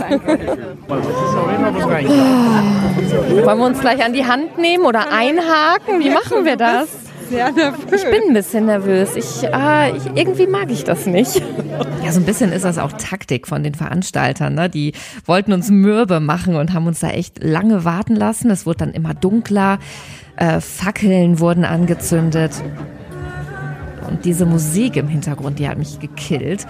Wollen 3.45 3.59
wir 3.59 3.67
uns 3.67 3.81
gleich 3.81 4.05
an 4.05 4.13
die 4.13 4.27
Hand 4.27 4.59
nehmen 4.59 4.85
oder 4.85 5.13
einhaken? 5.13 6.01
Wie 6.01 6.11
machen 6.11 6.45
wir 6.45 6.57
das? 6.57 6.89
Sehr 7.29 7.53
nervös. 7.53 8.03
Ich 8.03 8.11
bin 8.11 8.29
ein 8.29 8.35
bisschen 8.35 8.67
nervös. 8.67 9.17
Ich, 9.17 9.53
ah, 9.53 9.89
ich, 9.89 10.05
irgendwie 10.15 10.47
mag 10.47 10.71
ich 10.71 10.85
das 10.85 11.07
nicht. 11.07 11.43
Ja, 12.05 12.13
so 12.13 12.21
ein 12.21 12.27
bisschen 12.27 12.53
ist 12.53 12.65
das 12.65 12.79
auch 12.79 12.93
Taktik 12.93 13.49
von 13.49 13.63
den 13.63 13.75
Veranstaltern. 13.75 14.55
Ne? 14.55 14.71
Die 14.71 14.93
wollten 15.25 15.53
uns 15.53 15.71
mürbe 15.71 16.21
machen 16.21 16.57
und 16.57 16.73
haben 16.73 16.87
uns 16.87 17.01
da 17.01 17.11
echt 17.11 17.43
lange 17.43 17.85
warten 17.85 18.15
lassen. 18.15 18.51
Es 18.51 18.67
wurde 18.67 18.79
dann 18.79 18.93
immer 18.93 19.15
dunkler. 19.15 19.79
Äh, 20.37 20.61
Fackeln 20.61 21.41
wurden 21.41 21.65
angezündet. 21.65 22.53
Und 24.09 24.25
diese 24.25 24.47
Musik 24.47 24.97
im 24.97 25.09
Hintergrund, 25.09 25.59
die 25.59 25.69
hat 25.69 25.79
mich 25.79 25.99
gekillt. 25.99 26.67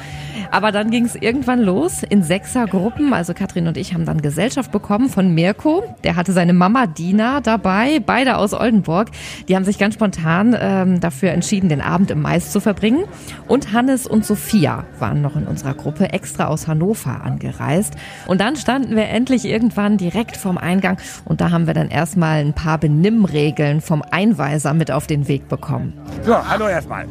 Aber 0.50 0.72
dann 0.72 0.90
ging 0.90 1.04
es 1.04 1.14
irgendwann 1.14 1.60
los 1.60 2.02
in 2.02 2.22
Sechsergruppen. 2.22 3.12
Also 3.12 3.34
Katrin 3.34 3.68
und 3.68 3.76
ich 3.76 3.94
haben 3.94 4.04
dann 4.04 4.20
Gesellschaft 4.20 4.72
bekommen 4.72 5.08
von 5.08 5.34
Mirko. 5.34 5.84
Der 6.04 6.16
hatte 6.16 6.32
seine 6.32 6.52
Mama 6.52 6.86
Dina 6.86 7.40
dabei, 7.40 8.00
beide 8.04 8.36
aus 8.36 8.52
Oldenburg. 8.52 9.08
Die 9.48 9.56
haben 9.56 9.64
sich 9.64 9.78
ganz 9.78 9.94
spontan 9.94 10.56
ähm, 10.58 11.00
dafür 11.00 11.30
entschieden, 11.30 11.68
den 11.68 11.80
Abend 11.80 12.10
im 12.10 12.22
Mais 12.22 12.50
zu 12.50 12.60
verbringen. 12.60 13.04
Und 13.48 13.72
Hannes 13.72 14.06
und 14.06 14.24
Sophia 14.24 14.84
waren 14.98 15.22
noch 15.22 15.36
in 15.36 15.46
unserer 15.46 15.74
Gruppe 15.74 16.12
extra 16.12 16.46
aus 16.46 16.66
Hannover 16.66 17.22
angereist. 17.22 17.94
Und 18.26 18.40
dann 18.40 18.56
standen 18.56 18.96
wir 18.96 19.08
endlich 19.08 19.44
irgendwann 19.44 19.96
direkt 19.96 20.36
vorm 20.36 20.58
Eingang. 20.58 20.98
Und 21.24 21.40
da 21.40 21.50
haben 21.50 21.66
wir 21.66 21.74
dann 21.74 21.88
erstmal 21.88 22.40
ein 22.40 22.54
paar 22.54 22.78
Benimmregeln 22.78 23.80
vom 23.80 24.02
Einweiser 24.10 24.74
mit 24.74 24.90
auf 24.90 25.06
den 25.06 25.28
Weg 25.28 25.48
bekommen. 25.48 25.92
So, 26.22 26.34
hallo 26.48 26.68
erstmal. 26.68 27.06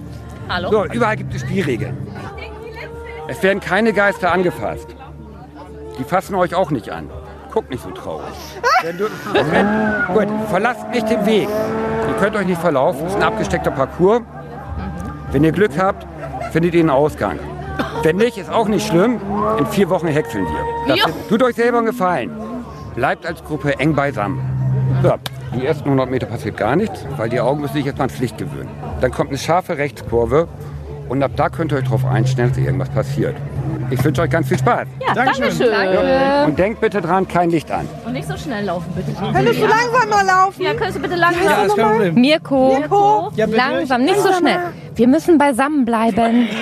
Hallo. 0.50 0.70
So, 0.70 0.86
überall 0.86 1.16
gibt 1.16 1.34
es 1.34 1.42
Spielregeln. 1.42 1.98
Es 3.28 3.42
werden 3.42 3.60
keine 3.60 3.94
Geister 3.94 4.32
angefasst. 4.32 4.96
Die 5.98 6.04
fassen 6.04 6.36
euch 6.36 6.54
auch 6.54 6.72
nicht 6.72 6.90
an. 6.90 7.10
Guckt 7.52 7.70
nicht 7.70 7.84
so 7.84 7.92
traurig. 7.92 8.36
Wenn 8.84 8.98
gut, 10.14 10.50
verlasst 10.50 10.88
nicht 10.90 11.10
den 11.10 11.25
Weg. 11.25 11.48
Ihr 12.08 12.14
könnt 12.20 12.36
euch 12.36 12.46
nicht 12.46 12.62
verlaufen. 12.62 13.06
Es 13.06 13.14
ist 13.14 13.18
ein 13.18 13.24
abgesteckter 13.24 13.72
Parcours. 13.72 14.22
Wenn 15.32 15.44
ihr 15.44 15.52
Glück 15.52 15.72
habt, 15.78 16.06
findet 16.52 16.74
ihr 16.75 16.82
einen 16.82 16.90
Ausgang. 16.90 17.40
Wenn 18.04 18.18
nicht, 18.18 18.38
ist 18.38 18.52
auch 18.52 18.68
nicht 18.68 18.86
schlimm. 18.88 19.20
In 19.58 19.66
vier 19.66 19.90
Wochen 19.90 20.08
häckseln 20.08 20.46
wir. 20.46 20.96
Das 20.96 21.14
tut 21.28 21.42
euch 21.42 21.56
selber 21.56 21.80
einen 21.80 21.88
Gefallen. 21.88 22.32
Bleibt 22.94 23.25
als 23.25 23.44
Gruppe 23.44 23.80
eng 23.80 23.96
beisammen. 23.96 24.55
So, 25.01 25.13
die 25.56 25.65
ersten 25.65 25.86
100 25.86 26.10
Meter 26.10 26.25
passiert 26.25 26.58
gar 26.58 26.75
nichts, 26.75 27.06
weil 27.18 27.30
die 27.30 27.39
Augen 27.39 27.62
müssen 27.62 27.74
sich 27.74 27.86
jetzt 27.86 27.98
mal 27.98 28.06
ans 28.06 28.20
Licht 28.20 28.38
gewöhnen. 28.38 28.70
Dann 29.01 29.12
kommt 29.12 29.30
eine 29.30 29.38
scharfe 29.38 29.77
Rechtskurve 29.77 30.48
und 31.10 31.22
ab 31.22 31.32
da 31.36 31.50
könnt 31.50 31.72
ihr 31.72 31.77
euch 31.77 31.84
darauf 31.84 32.06
einstellen, 32.06 32.50
dass 32.50 32.58
irgendwas 32.58 32.89
passiert. 32.89 33.36
Ich 33.92 34.04
wünsche 34.04 34.22
euch 34.24 34.30
ganz 34.32 34.48
viel 34.48 34.58
Spaß. 34.58 34.88
Dankeschön. 35.13 35.70
Und 36.46 36.58
denkt 36.58 36.82
bitte 36.82 37.01
dran, 37.01 37.27
kein 37.27 37.51
Licht 37.51 37.72
an. 37.72 37.88
Und 38.06 38.13
nicht 38.13 38.27
so 38.27 38.36
schnell 38.36 38.65
laufen, 38.65 38.92
bitte. 38.96 39.12
Könntest 39.13 39.62
du 39.62 39.68
langsamer 39.68 40.24
laufen? 40.24 40.62
Ja, 40.63 40.74
könntest 40.74 40.98
du 40.98 41.01
bitte 41.01 41.15
langsam 41.15 41.44
Ja, 41.44 41.63
ist 41.63 41.75
kein 41.75 41.86
Problem. 41.86 42.15
Mirko, 42.15 42.77
Mirko? 42.80 43.32
langsam, 43.36 44.04
nicht 44.04 44.20
so 44.20 44.34
schnell. 44.34 44.60
Wir 44.96 45.08
müssen 45.08 45.38
beisammen 45.38 45.86
bleiben. 45.86 46.50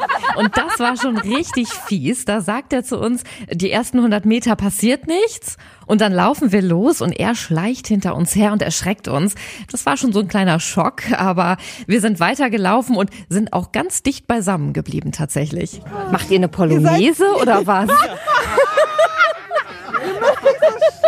Und 0.36 0.56
das 0.56 0.78
war 0.78 0.96
schon 0.96 1.16
richtig 1.18 1.68
fies. 1.68 2.24
Da 2.24 2.40
sagt 2.40 2.72
er 2.72 2.84
zu 2.84 2.98
uns, 2.98 3.22
die 3.52 3.70
ersten 3.70 3.98
100 3.98 4.24
Meter 4.24 4.56
passiert 4.56 5.06
nichts. 5.06 5.56
Und 5.86 6.00
dann 6.00 6.12
laufen 6.12 6.52
wir 6.52 6.62
los 6.62 7.00
und 7.00 7.12
er 7.12 7.34
schleicht 7.34 7.88
hinter 7.88 8.14
uns 8.14 8.34
her 8.34 8.52
und 8.52 8.62
erschreckt 8.62 9.08
uns. 9.08 9.34
Das 9.70 9.86
war 9.86 9.96
schon 9.96 10.12
so 10.12 10.20
ein 10.20 10.28
kleiner 10.28 10.60
Schock, 10.60 11.02
aber 11.16 11.56
wir 11.86 12.00
sind 12.00 12.20
weitergelaufen 12.20 12.96
und 12.96 13.10
sind 13.28 13.52
auch 13.52 13.72
ganz 13.72 14.02
dicht 14.02 14.26
beisammen 14.26 14.72
geblieben 14.72 15.12
tatsächlich. 15.12 15.80
Macht 16.12 16.30
ihr 16.30 16.36
eine 16.36 16.48
Polonaise 16.48 17.24
oder 17.40 17.66
was? 17.66 17.90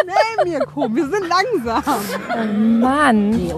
schnell, 0.03 0.59
Mirko. 0.59 0.95
Wir 0.95 1.09
sind 1.09 1.29
langsam. 1.29 1.83
Oh 2.35 2.59
Mann. 2.59 3.53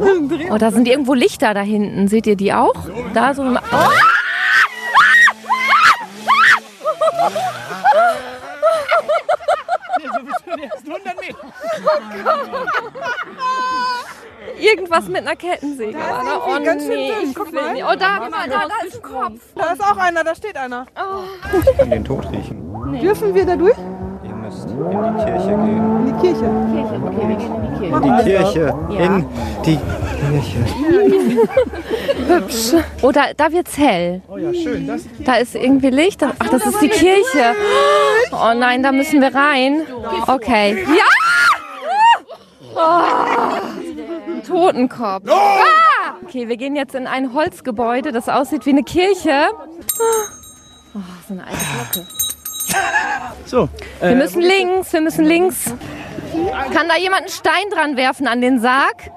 Oh, 0.51 0.59
da 0.59 0.71
sind 0.71 0.89
irgendwo 0.89 1.15
Lichter 1.15 1.55
da 1.55 1.61
hinten. 1.61 2.09
Seht 2.09 2.27
ihr 2.27 2.37
die 2.37 2.53
auch? 2.53 2.75
Da 3.13 3.35
so. 3.35 3.43
Oh! 3.43 4.14
Irgendwas 14.61 15.07
mit 15.09 15.17
einer 15.19 15.35
Kettensäge. 15.37 15.99
Da 15.99 16.21
ist 16.21 16.27
Oh 16.47 16.59
ganz 16.65 16.85
schön 16.85 16.95
nee, 16.97 17.13
dünn. 17.21 17.31
ich 17.31 17.35
Guck 17.35 17.51
will 17.53 17.61
mal. 17.61 17.73
nicht. 17.73 17.85
Oh, 17.85 17.95
da, 17.99 18.19
guck 18.21 18.31
mal, 18.31 18.49
da, 18.49 18.67
da 18.69 18.75
ist 18.87 18.97
ein 18.97 19.03
Kopf. 19.03 19.41
Da 19.57 19.73
ist 19.73 19.83
auch 19.83 19.97
einer, 19.97 20.23
da 20.25 20.35
steht 20.35 20.57
einer. 20.57 20.87
Ich 21.69 21.77
kann 21.79 21.91
den 21.91 22.05
Tod 22.05 22.31
riechen. 22.31 22.63
Dürfen 23.01 23.35
wir 23.35 23.45
da 23.47 23.57
durch? 23.57 23.77
Ihr 24.23 24.35
müsst 24.35 24.69
in 24.69 24.79
die 24.79 25.25
Kirche 25.25 25.49
gehen. 25.49 25.99
In 25.99 26.07
die 26.07 26.13
Kirche. 26.21 26.45
Kirche, 26.73 27.01
okay, 27.05 27.29
wir 27.29 27.37
gehen 27.37 27.55
in 27.55 27.63
die 27.65 27.73
Kirche. 27.79 27.97
In 27.97 28.03
die 28.17 28.23
Kirche. 28.25 28.65
Ja. 28.91 29.05
In 29.05 29.27
die 29.65 29.79
Kirche. 30.31 30.59
Hübsch. 32.29 32.73
Oh, 33.03 33.11
da, 33.13 33.23
da 33.37 33.53
wird's 33.53 33.77
hell. 33.77 34.23
Oh 34.29 34.37
ja, 34.37 34.53
schön. 34.55 34.87
Das 34.87 35.03
Da 35.25 35.35
ist 35.37 35.55
irgendwie 35.55 35.91
Licht. 35.91 36.23
Ach, 36.23 36.49
das 36.49 36.65
ist 36.67 36.81
die 36.81 36.89
Kirche. 36.89 37.55
Oh 38.33 38.53
nein, 38.57 38.83
da 38.83 38.93
müssen 38.93 39.21
wir 39.21 39.35
rein. 39.35 39.83
Okay. 40.27 40.85
Ja! 40.89 41.05
Oh, 42.77 44.31
ein 44.33 44.43
Totenkopf. 44.47 45.29
Ah! 45.31 46.17
Okay, 46.25 46.49
wir 46.49 46.57
gehen 46.57 46.75
jetzt 46.77 46.95
in 46.95 47.07
ein 47.07 47.33
Holzgebäude, 47.35 48.13
das 48.13 48.29
aussieht 48.29 48.67
wie 48.67 48.71
eine 48.71 48.83
Kirche. 48.83 49.51
Oh, 50.95 51.01
so 51.29 51.35
eine 51.35 51.45
alte 51.45 51.57
Glocke. 51.93 52.07
so. 53.47 53.69
Wir 54.01 54.17
müssen 54.17 54.41
links, 54.41 54.93
wir 54.93 55.01
müssen 55.01 55.25
links. 55.25 55.73
Kann 56.73 56.89
da 56.89 56.97
jemand 56.97 57.23
einen 57.23 57.31
Stein 57.31 57.71
dran 57.73 57.97
werfen 57.97 58.27
an 58.27 58.41
den 58.41 58.61
Sarg? 58.61 59.11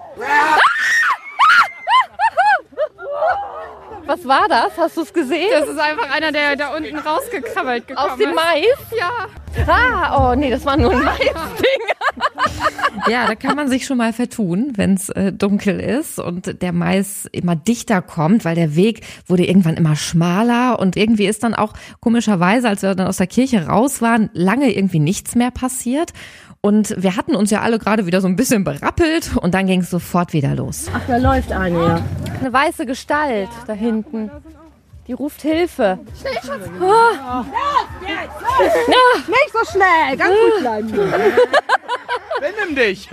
Was 4.05 4.25
war 4.25 4.47
das? 4.47 4.77
Hast 4.77 4.95
du 4.97 5.01
es 5.01 5.11
gesehen? 5.13 5.49
Das 5.51 5.67
ist 5.67 5.79
einfach 5.79 6.09
einer, 6.09 6.31
der 6.31 6.55
da 6.55 6.75
unten 6.75 6.97
rausgekrabbelt 6.97 7.87
gekommen 7.87 8.11
Aus 8.11 8.17
dem 8.17 8.29
ist. 8.29 8.35
Mais? 8.35 8.65
Ja. 8.97 9.27
Ah, 9.67 10.31
oh 10.31 10.35
nee, 10.35 10.49
das 10.49 10.63
war 10.65 10.77
nur 10.77 10.91
ein 10.91 11.03
Mais-Ding. 11.03 11.33
Ja, 13.07 13.27
da 13.27 13.35
kann 13.35 13.55
man 13.55 13.67
sich 13.69 13.85
schon 13.85 13.97
mal 13.97 14.13
vertun, 14.13 14.73
wenn 14.75 14.95
es 14.95 15.09
äh, 15.09 15.31
dunkel 15.31 15.79
ist 15.79 16.19
und 16.19 16.61
der 16.61 16.73
Mais 16.73 17.27
immer 17.31 17.55
dichter 17.55 18.01
kommt, 18.01 18.45
weil 18.45 18.55
der 18.55 18.75
Weg 18.75 19.01
wurde 19.27 19.45
irgendwann 19.45 19.75
immer 19.75 19.95
schmaler 19.95 20.79
und 20.79 20.97
irgendwie 20.97 21.27
ist 21.27 21.43
dann 21.43 21.53
auch 21.53 21.73
komischerweise, 21.99 22.67
als 22.67 22.81
wir 22.81 22.95
dann 22.95 23.07
aus 23.07 23.17
der 23.17 23.27
Kirche 23.27 23.67
raus 23.67 24.01
waren, 24.01 24.29
lange 24.33 24.75
irgendwie 24.75 24.99
nichts 24.99 25.35
mehr 25.35 25.51
passiert. 25.51 26.13
Und 26.61 26.95
wir 27.01 27.15
hatten 27.15 27.35
uns 27.35 27.51
ja 27.51 27.61
alle 27.61 27.79
gerade 27.79 28.07
wieder 28.07 28.19
so 28.19 28.27
ein 28.27 28.35
bisschen 28.35 28.63
berappelt 28.63 29.37
und 29.37 29.53
dann 29.53 29.67
ging 29.67 29.81
es 29.81 29.89
sofort 29.89 30.33
wieder 30.33 30.55
los. 30.55 30.87
Ach, 30.93 31.01
da 31.07 31.17
läuft 31.17 31.51
eine, 31.51 31.77
ja. 31.77 32.05
Eine 32.39 32.51
weiße 32.51 32.85
Gestalt 32.85 33.49
da 33.67 33.73
hinten. 33.73 34.31
Die 35.07 35.13
ruft 35.13 35.41
Hilfe. 35.41 35.99
Nicht 36.23 36.43
so 39.53 39.71
schnell, 39.71 40.17
ganz 40.17 40.35
gut 40.35 40.59
bleiben. 40.59 40.91
Benimm 42.39 42.75
dich. 42.75 43.09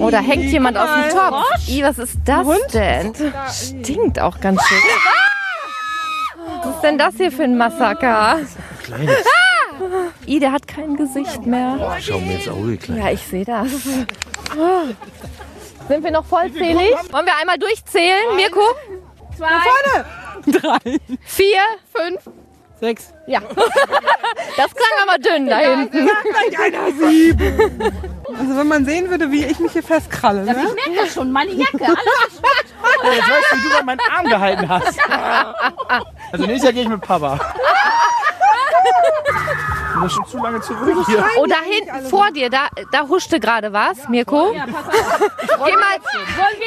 Oh, 0.00 0.10
da 0.10 0.20
hängt 0.20 0.44
jemand 0.44 0.76
aus 0.76 0.88
dem 0.88 1.10
Topf. 1.16 1.68
I, 1.68 1.82
was 1.82 1.98
ist 1.98 2.18
das 2.24 2.46
denn? 2.72 3.12
Stinkt 3.50 4.18
auch 4.20 4.40
ganz 4.40 4.62
schön. 4.66 4.78
Was 6.62 6.74
ist 6.76 6.82
denn 6.82 6.98
das 6.98 7.14
hier 7.16 7.32
für 7.32 7.44
ein 7.44 7.56
Massaker? 7.56 8.40
Kleines. 8.82 9.16
I, 10.26 10.38
der 10.38 10.52
hat 10.52 10.68
kein 10.68 10.96
Gesicht 10.96 11.44
mehr. 11.46 11.98
Schau 12.00 12.18
mir 12.20 12.36
ins 12.36 12.48
Auge, 12.48 12.76
klein. 12.76 12.98
Ja, 12.98 13.10
ich 13.10 13.22
sehe 13.26 13.44
das. 13.44 13.68
Sind 15.88 16.04
wir 16.04 16.10
noch 16.10 16.24
vollzählig? 16.24 16.94
Wollen 17.10 17.26
wir 17.26 17.36
einmal 17.40 17.58
durchzählen, 17.58 18.36
Mirko? 18.36 18.60
Zwei. 19.36 19.48
Vorne. 19.48 20.06
Drei. 20.46 20.98
Vier, 21.22 21.60
fünf, 21.92 22.28
Sechs. 22.84 23.14
ja. 23.26 23.40
Das 24.56 24.70
klang 24.72 25.08
aber 25.08 25.18
dünn 25.18 25.48
da 25.48 25.58
hinten. 25.58 26.08
Einer 26.60 26.92
sieben. 26.92 27.82
Also 28.38 28.56
wenn 28.56 28.68
man 28.68 28.84
sehen 28.84 29.10
würde, 29.10 29.32
wie 29.32 29.44
ich 29.44 29.58
mich 29.58 29.72
hier 29.72 29.82
festkralle. 29.82 30.44
Ne? 30.44 30.52
Ich 30.52 30.74
merke 30.74 31.04
das 31.04 31.14
schon, 31.14 31.32
meine 31.32 31.50
Jacke. 31.52 31.82
Alles 31.82 31.96
Jetzt 33.16 33.28
weißt 33.30 33.46
du, 33.52 33.56
wie 33.56 33.68
du 33.70 33.78
an 33.78 33.86
meinen 33.86 34.00
Arm 34.10 34.26
gehalten 34.26 34.68
hast. 34.68 34.98
Also 36.32 36.46
nächstes 36.46 36.64
Jahr 36.64 36.72
gehe 36.72 36.82
ich 36.82 36.88
mit 36.88 37.00
Papa. 37.00 37.38
Du 39.94 40.00
bist 40.00 40.14
schon 40.16 40.26
zu 40.26 40.38
lange 40.38 40.60
zurück 40.60 41.06
hier. 41.06 41.24
Oh, 41.38 41.46
da 41.46 41.62
hinten, 41.62 42.08
vor 42.08 42.30
dir, 42.32 42.50
da, 42.50 42.68
da 42.90 43.06
huschte 43.06 43.38
gerade 43.38 43.72
was, 43.72 44.08
Mirko. 44.08 44.50
Geh 44.52 44.58
mal, 44.58 45.98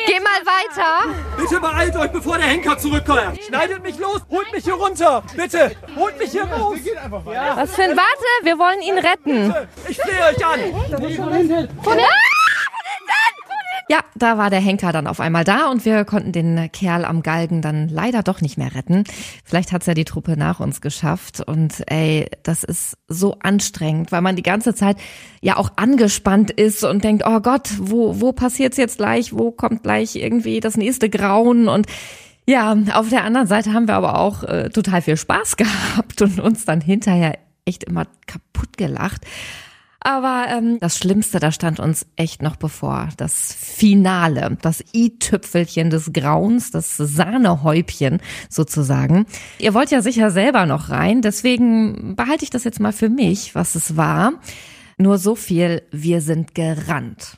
geh 0.08 0.20
mal 0.20 0.42
weiter. 0.46 1.14
Bitte 1.38 1.60
beeilt 1.60 1.96
euch, 1.98 2.12
bevor 2.12 2.38
der 2.38 2.48
Henker 2.48 2.78
zurückkommt. 2.78 3.44
Schneidet 3.46 3.84
mich 3.84 4.00
los, 4.00 4.22
holt 4.30 4.52
mich 4.54 4.64
hier 4.64 4.76
runter. 4.76 5.24
Bitte, 5.36 5.76
holt 5.96 6.18
mich 6.18 6.32
hier 6.32 6.46
raus. 6.46 6.78
Was 7.56 7.76
für 7.76 7.84
ein, 7.84 7.98
warte, 7.98 8.44
wir 8.44 8.58
wollen 8.58 8.82
ihn 8.82 8.98
retten. 8.98 9.54
Ich 9.88 9.98
flehe 9.98 10.24
euch 10.24 10.46
an. 10.46 10.60
Ja, 13.90 14.02
da 14.16 14.38
war 14.38 14.50
der 14.50 14.60
Henker 14.60 14.92
dann 14.92 15.08
auf 15.08 15.22
einmal 15.22 15.46
da 15.46 15.70
und 15.70 15.86
wir 15.86 16.04
konnten 16.04 16.34
den 16.34 16.70
Kerl 16.74 17.06
am 17.06 17.24
Galgen 17.24 17.62
dann 17.62 17.88
leider 17.88 18.22
doch 18.22 18.42
nicht 18.42 18.58
mehr 18.58 18.76
retten. 18.76 19.06
Vielleicht 19.46 19.72
hat's 19.72 19.86
ja 19.86 19.94
die 19.94 20.04
Truppe 20.04 20.36
nach 20.36 20.60
uns 20.60 20.82
geschafft 20.82 21.40
und 21.40 21.84
ey, 21.90 22.30
das 22.44 22.66
ist 22.66 22.98
so 23.08 23.38
anstrengend, 23.40 24.12
weil 24.12 24.22
man 24.22 24.36
die 24.36 24.44
ganze 24.44 24.76
Zeit 24.76 24.98
ja 25.42 25.56
auch 25.56 25.72
angespannt 25.78 26.52
ist 26.52 26.84
und 26.84 27.06
denkt, 27.06 27.24
oh 27.26 27.40
Gott, 27.40 27.70
wo, 27.80 28.20
wo 28.20 28.34
passiert's 28.34 28.76
jetzt 28.76 28.98
gleich, 28.98 29.32
wo 29.32 29.52
kommt 29.52 29.84
gleich 29.84 30.18
irgendwie 30.18 30.60
das 30.60 30.76
nächste 30.76 31.10
Grauen 31.10 31.70
und 31.70 31.88
ja, 32.46 32.76
auf 32.94 33.10
der 33.10 33.24
anderen 33.24 33.48
Seite 33.48 33.74
haben 33.74 33.88
wir 33.88 33.96
aber 33.96 34.20
auch 34.20 34.44
äh, 34.44 34.70
total 34.70 35.02
viel 35.02 35.16
Spaß 35.18 35.56
gehabt 35.58 36.22
und 36.22 36.42
uns 36.42 36.66
dann 36.66 36.82
hinterher 36.82 37.38
echt 37.64 37.86
immer 37.86 38.06
kaputt 38.26 38.78
gelacht. 38.78 39.22
Aber 40.00 40.46
ähm, 40.50 40.80
das 40.80 40.98
Schlimmste, 40.98 41.40
da 41.40 41.52
stand 41.52 41.80
uns 41.80 42.06
echt 42.16 42.42
noch 42.42 42.56
bevor. 42.56 43.10
Das 43.18 43.54
Finale, 43.54 44.58
das 44.62 44.84
i-Tüpfelchen 44.94 45.90
des 45.90 46.14
Grauens, 46.14 46.72
das 46.72 46.98
Sahnehäubchen 46.98 48.22
sozusagen. 48.50 49.26
Ihr 49.60 49.74
wollt 49.74 49.92
ja 49.92 50.02
sicher 50.02 50.32
selber 50.32 50.66
noch 50.66 50.90
rein, 50.90 51.22
deswegen 51.22 52.16
behalte 52.16 52.44
ich 52.44 52.50
das 52.50 52.64
jetzt 52.64 52.80
mal 52.80 52.94
für 52.94 53.10
mich, 53.10 53.56
was 53.56 53.76
es 53.76 53.98
war. 53.98 54.34
Nur 54.98 55.18
so 55.18 55.36
viel, 55.36 55.84
wir 55.92 56.22
sind 56.22 56.56
gerannt. 56.56 57.38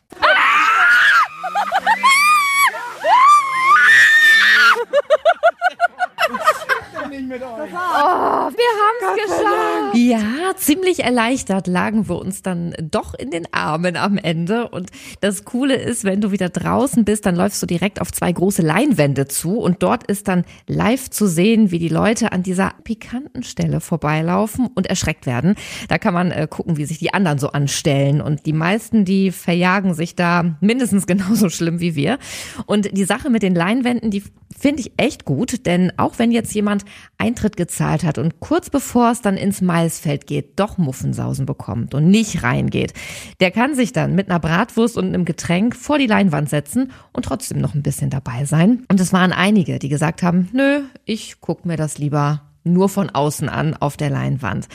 Oh, 7.31 8.49
wir 8.51 8.71
haben's 8.79 9.21
geschafft. 9.23 9.95
Ja, 9.95 10.55
ziemlich 10.55 11.03
erleichtert 11.03 11.67
lagen 11.67 12.09
wir 12.09 12.17
uns 12.17 12.41
dann 12.41 12.73
doch 12.81 13.13
in 13.13 13.29
den 13.29 13.45
Armen 13.53 13.97
am 13.97 14.17
Ende. 14.17 14.69
Und 14.69 14.89
das 15.21 15.45
Coole 15.45 15.75
ist, 15.75 16.03
wenn 16.03 16.21
du 16.21 16.31
wieder 16.31 16.49
draußen 16.49 17.05
bist, 17.05 17.25
dann 17.25 17.35
läufst 17.35 17.61
du 17.61 17.67
direkt 17.67 18.01
auf 18.01 18.11
zwei 18.11 18.31
große 18.31 18.61
Leinwände 18.61 19.27
zu 19.27 19.59
und 19.59 19.83
dort 19.83 20.07
ist 20.07 20.27
dann 20.27 20.43
live 20.67 21.09
zu 21.09 21.27
sehen, 21.27 21.71
wie 21.71 21.79
die 21.79 21.89
Leute 21.89 22.31
an 22.31 22.41
dieser 22.41 22.73
pikanten 22.83 23.43
Stelle 23.43 23.79
vorbeilaufen 23.79 24.67
und 24.73 24.87
erschreckt 24.87 25.25
werden. 25.25 25.55
Da 25.87 25.97
kann 25.97 26.13
man 26.13 26.31
äh, 26.31 26.47
gucken, 26.49 26.77
wie 26.77 26.85
sich 26.85 26.97
die 26.97 27.13
anderen 27.13 27.37
so 27.37 27.49
anstellen. 27.51 28.21
Und 28.21 28.45
die 28.45 28.53
meisten, 28.53 29.05
die 29.05 29.31
verjagen 29.31 29.93
sich 29.93 30.15
da 30.15 30.57
mindestens 30.61 31.05
genauso 31.07 31.49
schlimm 31.49 31.79
wie 31.79 31.95
wir. 31.95 32.17
Und 32.65 32.97
die 32.97 33.05
Sache 33.05 33.29
mit 33.29 33.43
den 33.43 33.53
Leinwänden, 33.53 34.09
die 34.09 34.23
finde 34.57 34.81
ich 34.81 34.93
echt 34.97 35.25
gut, 35.25 35.65
denn 35.65 35.93
auch 35.97 36.13
wenn 36.17 36.31
jetzt 36.31 36.53
jemand 36.53 36.85
Eintritt 37.19 37.57
gezahlt 37.57 38.03
hat 38.03 38.17
und 38.17 38.39
kurz 38.39 38.69
bevor 38.69 39.11
es 39.11 39.21
dann 39.21 39.37
ins 39.37 39.61
Maisfeld 39.61 40.25
geht, 40.25 40.59
doch 40.59 40.77
Muffensausen 40.77 41.45
bekommt 41.45 41.93
und 41.93 42.09
nicht 42.09 42.43
reingeht, 42.43 42.93
der 43.39 43.51
kann 43.51 43.75
sich 43.75 43.93
dann 43.93 44.15
mit 44.15 44.29
einer 44.29 44.39
Bratwurst 44.39 44.97
und 44.97 45.07
einem 45.07 45.25
Getränk 45.25 45.75
vor 45.75 45.97
die 45.97 46.07
Leinwand 46.07 46.49
setzen 46.49 46.91
und 47.13 47.25
trotzdem 47.25 47.59
noch 47.59 47.75
ein 47.75 47.83
bisschen 47.83 48.09
dabei 48.09 48.45
sein. 48.45 48.85
Und 48.89 48.99
es 48.99 49.13
waren 49.13 49.33
einige, 49.33 49.79
die 49.79 49.89
gesagt 49.89 50.23
haben, 50.23 50.49
nö, 50.53 50.81
ich 51.05 51.41
guck 51.41 51.65
mir 51.65 51.75
das 51.75 51.97
lieber 51.97 52.48
nur 52.63 52.89
von 52.89 53.09
außen 53.09 53.49
an 53.49 53.75
auf 53.79 53.97
der 53.97 54.09
Leinwand. 54.09 54.67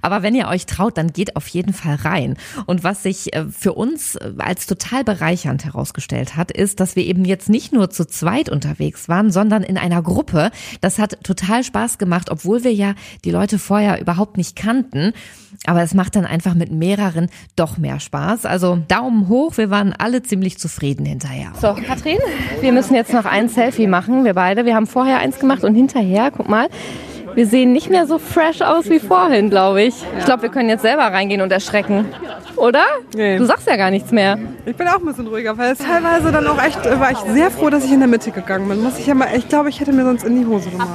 Aber 0.00 0.22
wenn 0.22 0.34
ihr 0.34 0.48
euch 0.48 0.66
traut, 0.66 0.98
dann 0.98 1.12
geht 1.12 1.36
auf 1.36 1.48
jeden 1.48 1.72
Fall 1.72 1.96
rein. 1.96 2.36
Und 2.66 2.84
was 2.84 3.02
sich 3.02 3.34
äh, 3.34 3.46
für 3.46 3.72
uns 3.74 4.16
äh, 4.16 4.32
als 4.38 4.66
total 4.66 5.04
bereichernd 5.04 5.64
herausgestellt 5.64 6.36
hat, 6.36 6.50
ist, 6.50 6.80
dass 6.80 6.96
wir 6.96 7.04
eben 7.04 7.24
jetzt 7.24 7.48
nicht 7.48 7.72
nur 7.72 7.90
zu 7.90 8.06
zweit 8.06 8.48
unterwegs 8.48 9.08
waren, 9.08 9.30
sondern 9.30 9.62
in 9.62 9.78
einer 9.78 10.02
Gruppe. 10.02 10.50
Das 10.80 10.98
hat 10.98 11.22
total 11.24 11.64
Spaß 11.64 11.98
gemacht, 11.98 12.30
obwohl 12.30 12.64
wir 12.64 12.72
ja 12.72 12.94
die 13.24 13.30
Leute 13.30 13.58
vorher 13.58 14.00
überhaupt 14.00 14.36
nicht 14.36 14.56
kannten. 14.56 15.12
Aber 15.66 15.82
es 15.82 15.94
macht 15.94 16.16
dann 16.16 16.24
einfach 16.24 16.54
mit 16.54 16.72
mehreren 16.72 17.28
doch 17.56 17.78
mehr 17.78 18.00
Spaß. 18.00 18.46
Also 18.46 18.78
Daumen 18.88 19.28
hoch, 19.28 19.56
wir 19.56 19.70
waren 19.70 19.92
alle 19.92 20.22
ziemlich 20.22 20.58
zufrieden 20.58 21.04
hinterher. 21.06 21.52
So, 21.60 21.74
Katrin, 21.74 22.18
wir 22.60 22.72
müssen 22.72 22.94
jetzt 22.94 23.12
noch 23.12 23.26
ein 23.26 23.48
Selfie 23.48 23.86
machen, 23.86 24.24
wir 24.24 24.34
beide. 24.34 24.64
Wir 24.64 24.74
haben 24.74 24.86
vorher 24.86 25.18
eins 25.18 25.38
gemacht 25.38 25.64
und 25.64 25.74
hinterher, 25.74 26.30
guck 26.30 26.48
mal. 26.48 26.68
Wir 27.34 27.46
sehen 27.46 27.72
nicht 27.72 27.90
mehr 27.90 28.06
so 28.06 28.18
fresh 28.18 28.60
aus 28.60 28.90
wie 28.90 28.98
vorhin, 28.98 29.50
glaube 29.50 29.82
ich. 29.82 29.94
Ich 30.18 30.24
glaube, 30.24 30.42
wir 30.42 30.48
können 30.50 30.68
jetzt 30.68 30.82
selber 30.82 31.04
reingehen 31.04 31.40
und 31.40 31.50
erschrecken. 31.50 32.06
Oder? 32.56 32.84
Nee. 33.14 33.38
Du 33.38 33.46
sagst 33.46 33.66
ja 33.66 33.76
gar 33.76 33.90
nichts 33.90 34.12
mehr. 34.12 34.38
Ich 34.66 34.76
bin 34.76 34.86
auch 34.86 34.98
ein 34.98 35.06
bisschen 35.06 35.26
ruhiger, 35.26 35.56
weil 35.56 35.72
es 35.72 35.78
teilweise 35.78 36.30
dann 36.30 36.46
auch 36.46 36.62
echt, 36.62 36.84
war 37.00 37.10
ich 37.10 37.18
sehr 37.18 37.50
froh, 37.50 37.70
dass 37.70 37.84
ich 37.84 37.92
in 37.92 38.00
der 38.00 38.08
Mitte 38.08 38.30
gegangen 38.30 38.68
bin. 38.68 38.82
Muss 38.82 38.98
ich 38.98 39.06
ja 39.06 39.14
mal, 39.14 39.28
ich 39.34 39.48
glaube, 39.48 39.68
ich 39.70 39.80
hätte 39.80 39.92
mir 39.92 40.04
sonst 40.04 40.24
in 40.24 40.38
die 40.38 40.46
Hose 40.46 40.70
gemacht. 40.70 40.90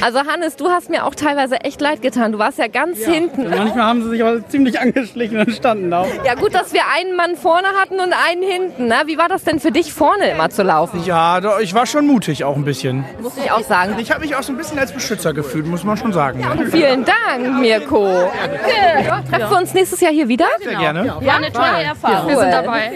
Also 0.00 0.20
Hannes, 0.20 0.56
du 0.56 0.68
hast 0.70 0.88
mir 0.88 1.04
auch 1.04 1.14
teilweise 1.14 1.56
echt 1.56 1.80
leid 1.80 2.00
getan. 2.00 2.32
Du 2.32 2.38
warst 2.38 2.58
ja 2.58 2.68
ganz 2.68 2.98
hinten. 2.98 3.50
Manchmal 3.50 3.84
haben 3.84 4.02
sie 4.02 4.10
sich 4.10 4.22
aber 4.22 4.46
ziemlich 4.48 4.80
angeschlichen 4.80 5.38
und 5.38 5.50
standen 5.52 5.90
da. 5.90 6.06
Ja 6.24 6.34
gut, 6.36 6.54
dass 6.54 6.72
wir 6.72 6.82
einen 6.96 7.16
Mann 7.16 7.36
vorne 7.36 7.68
hatten 7.80 7.94
und 7.94 8.14
einen 8.28 8.42
hinten. 8.42 8.86
Ne? 8.86 8.94
Wie 9.06 9.18
war 9.18 9.28
das 9.28 9.44
denn 9.44 9.60
für 9.60 9.72
dich, 9.72 9.92
vorne 9.92 10.30
immer 10.30 10.48
zu 10.48 10.62
laufen? 10.62 11.02
Ja, 11.04 11.40
ich 11.60 11.74
war 11.74 11.86
schon 11.86 12.06
mutig 12.06 12.44
auch 12.44 12.56
ein 12.56 12.64
bisschen. 12.64 13.04
Muss 13.20 13.36
ich 13.36 13.50
auch 13.50 13.62
sagen. 13.62 13.96
Ich 13.98 14.10
habe 14.10 14.20
mich 14.20 14.36
auch 14.36 14.42
so 14.42 14.52
ein 14.52 14.56
bisschen 14.56 14.78
als 14.78 14.92
Beschützer 14.92 15.34
gefühlt, 15.34 15.66
muss 15.66 15.79
man 15.84 15.96
schon 15.96 16.12
sagen. 16.12 16.40
ne? 16.40 16.66
Vielen 16.66 17.04
Dank, 17.04 17.60
Mirko. 17.60 18.06
Ja. 18.06 19.20
Treffen 19.28 19.50
wir 19.50 19.58
uns 19.58 19.74
nächstes 19.74 20.00
Jahr 20.00 20.12
hier 20.12 20.28
wieder? 20.28 20.46
Sehr 20.62 20.74
gerne. 20.76 21.14
War 21.20 21.36
eine 21.36 21.52
tolle 21.52 21.82
Erfahrung. 21.82 22.28
Wir 22.28 22.38
sind 22.38 22.52
dabei. 22.52 22.90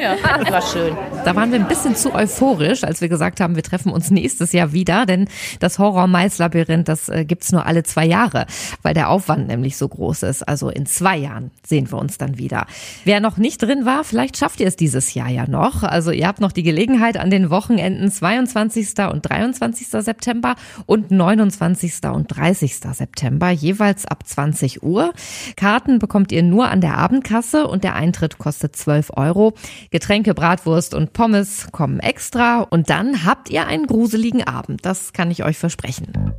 Das 0.45 0.53
war 0.53 0.63
schön. 0.63 0.97
Da 1.25 1.35
waren 1.35 1.53
wir 1.53 1.59
ein 1.59 1.69
bisschen 1.69 1.97
zu 1.97 2.15
euphorisch, 2.15 2.85
als 2.85 3.01
wir 3.01 3.09
gesagt 3.09 3.41
haben, 3.41 3.57
wir 3.57 3.63
treffen 3.63 3.91
uns 3.91 4.11
nächstes 4.11 4.53
Jahr 4.53 4.75
wieder, 4.75 5.07
denn 5.07 5.27
das 5.59 5.79
Horror-Mais-Labyrinth, 5.79 6.87
das 6.87 7.09
äh, 7.09 7.25
gibt's 7.25 7.51
nur 7.51 7.65
alle 7.65 7.83
zwei 7.83 8.05
Jahre, 8.05 8.45
weil 8.83 8.93
der 8.93 9.09
Aufwand 9.09 9.49
nämlich 9.49 9.79
so 9.79 9.89
groß 9.89 10.25
ist. 10.25 10.47
Also 10.47 10.69
in 10.69 10.85
zwei 10.85 11.17
Jahren 11.17 11.51
sehen 11.67 11.91
wir 11.91 11.97
uns 11.97 12.19
dann 12.19 12.37
wieder. 12.37 12.67
Wer 13.05 13.21
noch 13.21 13.39
nicht 13.39 13.63
drin 13.63 13.87
war, 13.87 14.05
vielleicht 14.05 14.37
schafft 14.37 14.61
ihr 14.61 14.67
es 14.67 14.77
dieses 14.77 15.15
Jahr 15.15 15.31
ja 15.31 15.49
noch. 15.49 15.83
Also 15.83 16.11
ihr 16.11 16.27
habt 16.27 16.43
noch 16.43 16.53
die 16.53 16.63
Gelegenheit 16.63 17.17
an 17.17 17.31
den 17.31 17.49
Wochenenden 17.49 18.13
22. 18.13 18.89
und 19.11 19.23
23. 19.23 19.87
September 19.89 20.57
und 20.85 21.11
29. 21.11 22.07
und 22.13 22.27
30. 22.27 22.77
September, 22.93 23.49
jeweils 23.49 24.05
ab 24.05 24.27
20 24.27 24.83
Uhr. 24.83 25.15
Karten 25.57 25.99
bekommt 25.99 26.33
ihr 26.33 26.43
nur 26.43 26.69
an 26.69 26.83
der 26.83 26.99
Abendkasse 26.99 27.67
und 27.67 27.83
der 27.83 27.95
Eintritt 27.95 28.37
kostet 28.37 28.77
12 28.77 29.13
Euro. 29.17 29.55
Getränke, 29.91 30.35
Bratwurst 30.35 30.93
und 30.93 31.14
Pommes 31.15 31.69
kommen 31.73 32.01
extra 32.01 32.61
und 32.61 32.91
dann 32.91 33.25
habt 33.25 33.49
ihr 33.49 33.67
einen 33.67 33.87
gruseligen 33.87 34.47
Abend. 34.47 34.85
Das 34.85 35.15
kann 35.15 35.31
ich 35.31 35.43
euch 35.45 35.57
versprechen. 35.57 36.35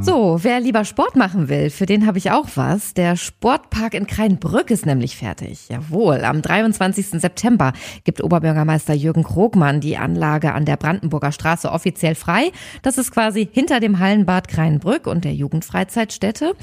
So, 0.00 0.38
wer 0.42 0.60
lieber 0.60 0.84
Sport 0.84 1.16
machen 1.16 1.48
will, 1.48 1.70
für 1.70 1.84
den 1.84 2.06
habe 2.06 2.18
ich 2.18 2.30
auch 2.30 2.46
was. 2.54 2.94
Der 2.94 3.16
Sportpark 3.16 3.94
in 3.94 4.06
Kreinbrück 4.06 4.70
ist 4.70 4.86
nämlich 4.86 5.16
fertig. 5.16 5.68
Jawohl, 5.68 6.24
am 6.24 6.40
23. 6.40 7.20
September 7.20 7.72
gibt 8.04 8.22
Oberbürgermeister 8.22 8.94
Jürgen 8.94 9.24
Krogmann 9.24 9.80
die 9.80 9.96
Anlage 9.96 10.54
an 10.54 10.64
der 10.64 10.76
Brandenburger 10.76 11.32
Straße 11.32 11.70
offiziell 11.70 12.14
frei. 12.14 12.52
Das 12.82 12.96
ist 12.96 13.10
quasi 13.10 13.48
hinter 13.50 13.80
dem 13.80 13.98
Hallenbad 13.98 14.46
Kreinbrück 14.46 15.08
und 15.08 15.24
der 15.24 15.34
Jugendfreizeitstätte. 15.34 16.54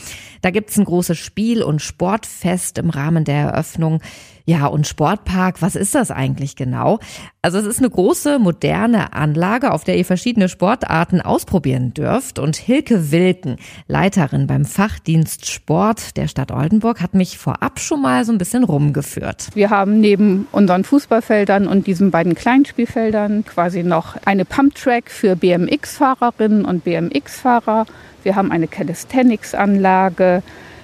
Da 0.41 0.51
gibt's 0.51 0.77
ein 0.77 0.86
großes 0.86 1.17
Spiel- 1.17 1.62
und 1.62 1.81
Sportfest 1.81 2.77
im 2.77 2.89
Rahmen 2.89 3.25
der 3.25 3.51
Eröffnung. 3.51 4.00
Ja, 4.47 4.67
und 4.67 4.85
Sportpark, 4.85 5.63
was 5.63 5.75
ist 5.75 5.95
das 5.95 6.11
eigentlich 6.11 6.55
genau? 6.55 6.99
Also 7.41 7.57
es 7.57 7.65
ist 7.65 7.79
eine 7.79 7.89
große, 7.89 8.37
moderne 8.37 9.13
Anlage, 9.13 9.71
auf 9.71 9.83
der 9.83 9.97
ihr 9.97 10.05
verschiedene 10.05 10.49
Sportarten 10.49 11.19
ausprobieren 11.19 11.95
dürft. 11.95 12.37
Und 12.37 12.55
Hilke 12.55 13.11
Wilken, 13.11 13.57
Leiterin 13.87 14.45
beim 14.45 14.63
Fachdienst 14.65 15.47
Sport 15.49 16.15
der 16.15 16.27
Stadt 16.27 16.51
Oldenburg, 16.51 17.01
hat 17.01 17.15
mich 17.15 17.39
vorab 17.39 17.79
schon 17.79 18.03
mal 18.03 18.23
so 18.23 18.31
ein 18.31 18.37
bisschen 18.37 18.63
rumgeführt. 18.63 19.49
Wir 19.55 19.71
haben 19.71 19.99
neben 19.99 20.47
unseren 20.51 20.84
Fußballfeldern 20.84 21.67
und 21.67 21.88
diesen 21.88 22.12
beiden 22.12 22.36
Kleinspielfeldern 22.36 23.45
quasi 23.45 23.81
noch 23.81 24.15
eine 24.25 24.45
Pumptrack 24.45 25.10
für 25.10 25.36
BMX-Fahrerinnen 25.36 26.65
und 26.65 26.84
BMX-Fahrer. 26.84 27.88
Wir 28.21 28.36
haben 28.36 28.51
eine 28.51 28.67
Calisthenics-Anlage. 28.67 30.43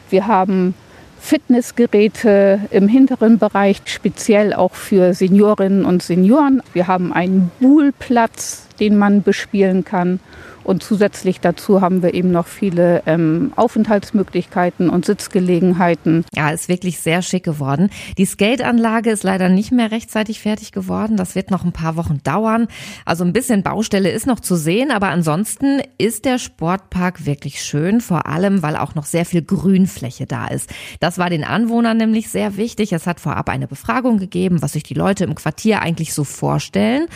Wir 0.10 0.26
haben 0.26 0.74
Fitnessgeräte 1.22 2.60
im 2.72 2.88
hinteren 2.88 3.38
Bereich, 3.38 3.82
speziell 3.86 4.54
auch 4.54 4.74
für 4.74 5.14
Seniorinnen 5.14 5.86
und 5.86 6.04
Senioren. 6.04 6.62
Wir 6.74 6.88
haben 6.88 7.14
einen 7.14 7.52
Buhlplatz, 7.60 8.68
den 8.82 8.98
man 8.98 9.22
bespielen 9.22 9.86
kann. 9.86 10.20
Und 10.63 10.84
zusätzlich 10.84 11.39
dazu 11.39 11.82
haben 11.82 12.04
wir 12.04 12.13
eben 12.13 12.32
noch 12.32 12.48
viele 12.48 13.04
ähm, 13.06 13.52
Aufenthaltsmöglichkeiten 13.56 14.89
und 14.89 15.06
Sitzgelegenheiten. 15.06 16.24
Ja, 16.36 16.50
ist 16.52 16.70
wirklich 16.70 17.00
sehr 17.00 17.22
schick 17.22 17.44
geworden. 17.44 17.89
Die 18.17 18.26
Skateanlage 18.26 19.10
ist 19.10 19.24
leider 19.24 19.50
nicht 19.50 19.72
mehr 19.72 19.91
rechtzeitig 19.91 20.41
fertig 20.41 20.72
geworden. 20.72 21.17
Das 21.17 21.36
wird 21.36 21.52
noch 21.52 21.63
ein 21.63 21.72
paar 21.72 21.96
Wochen 21.96 22.22
dauern. 22.24 22.67
Also 23.06 23.24
ein 23.24 23.34
bisschen 23.34 23.63
Baustelle 23.63 24.12
ist 24.12 24.28
noch 24.28 24.39
zu 24.39 24.56
sehen, 24.56 24.91
aber 24.91 25.10
ansonsten 25.10 25.82
ist 25.98 26.26
der 26.26 26.38
Sportpark 26.38 27.26
wirklich 27.26 27.62
schön, 27.62 28.02
vor 28.02 28.28
allem 28.28 28.62
weil 28.62 28.76
auch 28.76 28.96
noch 28.96 29.06
sehr 29.06 29.26
viel 29.26 29.41
Grünfläche 29.41 30.28
da 30.28 30.48
ist. 30.48 30.70
Das 31.00 31.17
war 31.17 31.30
den 31.30 31.44
Anwohnern 31.44 31.98
nämlich 31.98 32.30
sehr 32.30 32.58
wichtig. 32.58 32.94
Es 32.94 33.08
hat 33.08 33.20
vorab 33.20 33.50
eine 33.50 33.67
Befragung 33.67 34.20
gegeben, 34.20 34.62
was 34.62 34.74
sich 34.74 34.84
die 34.84 34.94
Leute 34.94 35.24
im 35.24 35.36
Quartier 35.36 35.82
eigentlich 35.82 36.13
so 36.13 36.24
vorstellen. 36.24 37.08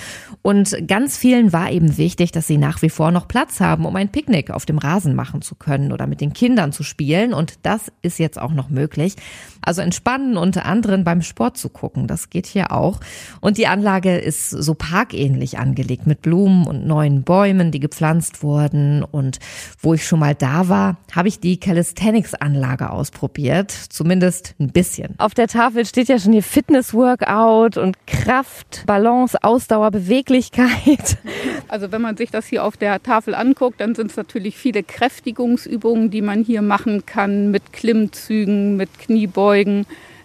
Und 0.41 0.75
ganz 0.88 1.17
vielen 1.17 1.54
war 1.56 1.72
eben 1.72 1.98
wichtig, 1.98 2.34
dass 2.34 2.48
sie 2.48 2.58
nach 2.58 2.82
wie 2.82 2.89
vor 2.89 3.12
noch 3.12 3.30
Platz 3.30 3.62
haben, 3.62 3.86
um 3.86 3.96
ein 3.96 4.12
Picknick 4.12 4.52
auf 4.52 4.65
dem 4.65 4.78
Rasen 4.78 5.15
machen 5.15 5.41
zu 5.41 5.56
können 5.56 5.94
oder 5.94 6.06
mit 6.06 6.20
den 6.20 6.34
Kindern 6.34 6.74
zu 6.74 6.84
spielen. 6.84 7.34
Und 7.34 7.60
das 7.63 7.94
ist 8.02 8.20
jetzt 8.20 8.38
auch 8.38 8.52
noch 8.52 8.70
möglich. 8.70 9.15
Also 9.65 9.82
entspannen 9.82 10.38
und 10.38 10.63
anderen 10.63 11.04
beim 11.04 11.21
Sport 11.21 11.58
zu 11.58 11.69
gucken, 11.69 12.08
das 12.08 12.30
geht 12.30 12.45
hier 12.45 12.71
auch. 12.71 12.99
Und 13.41 13.58
die 13.58 13.67
Anlage 13.67 14.17
ist 14.17 14.51
so 14.51 14.75
parkähnlich 14.75 15.58
angelegt 15.58 16.06
mit 16.08 16.21
Blumen 16.21 16.67
und 16.67 16.86
neuen 16.86 17.23
Bäumen, 17.23 17.71
die 17.71 17.80
gepflanzt 17.80 18.43
wurden. 18.43 19.04
Und 19.04 19.39
wo 19.80 19.93
ich 19.95 20.06
schon 20.06 20.19
mal 20.19 20.36
da 20.36 20.69
war, 20.69 20.97
habe 21.13 21.28
ich 21.28 21.39
die 21.39 21.60
Calisthenics-Anlage 21.60 22.91
ausprobiert. 22.91 23.71
Zumindest 23.71 24.54
ein 24.60 24.69
bisschen. 24.69 25.15
Auf 25.17 25.34
der 25.34 25.47
Tafel 25.47 25.86
steht 25.86 26.08
ja 26.08 26.19
schon 26.19 26.34
hier 26.34 26.43
Fitness-Workout 26.43 27.78
und 27.78 27.95
Kraft, 28.06 28.84
Balance, 28.86 29.38
Ausdauer, 29.43 29.91
Beweglichkeit. 29.91 31.17
Also 31.67 31.91
wenn 31.91 32.01
man 32.01 32.15
sich 32.15 32.30
das 32.30 32.45
hier 32.45 32.63
auf 32.63 32.78
der 32.78 33.01
Tafel 33.01 33.34
anguckt, 33.34 33.82
dann 33.82 33.95
sind 33.95 34.12
es 34.12 34.17
natürlich 34.17 34.56
viele 34.56 34.84
Kräftigungsübungen, 34.84 36.12
die 36.12 36.21
man 36.21 36.43
hier 36.43 36.62
machen 36.62 37.08
kann 37.08 37.49
mit 37.49 37.73
Klimmzügen, 37.73 38.78
mit 38.78 38.99
Kniebeugen. 38.99 39.55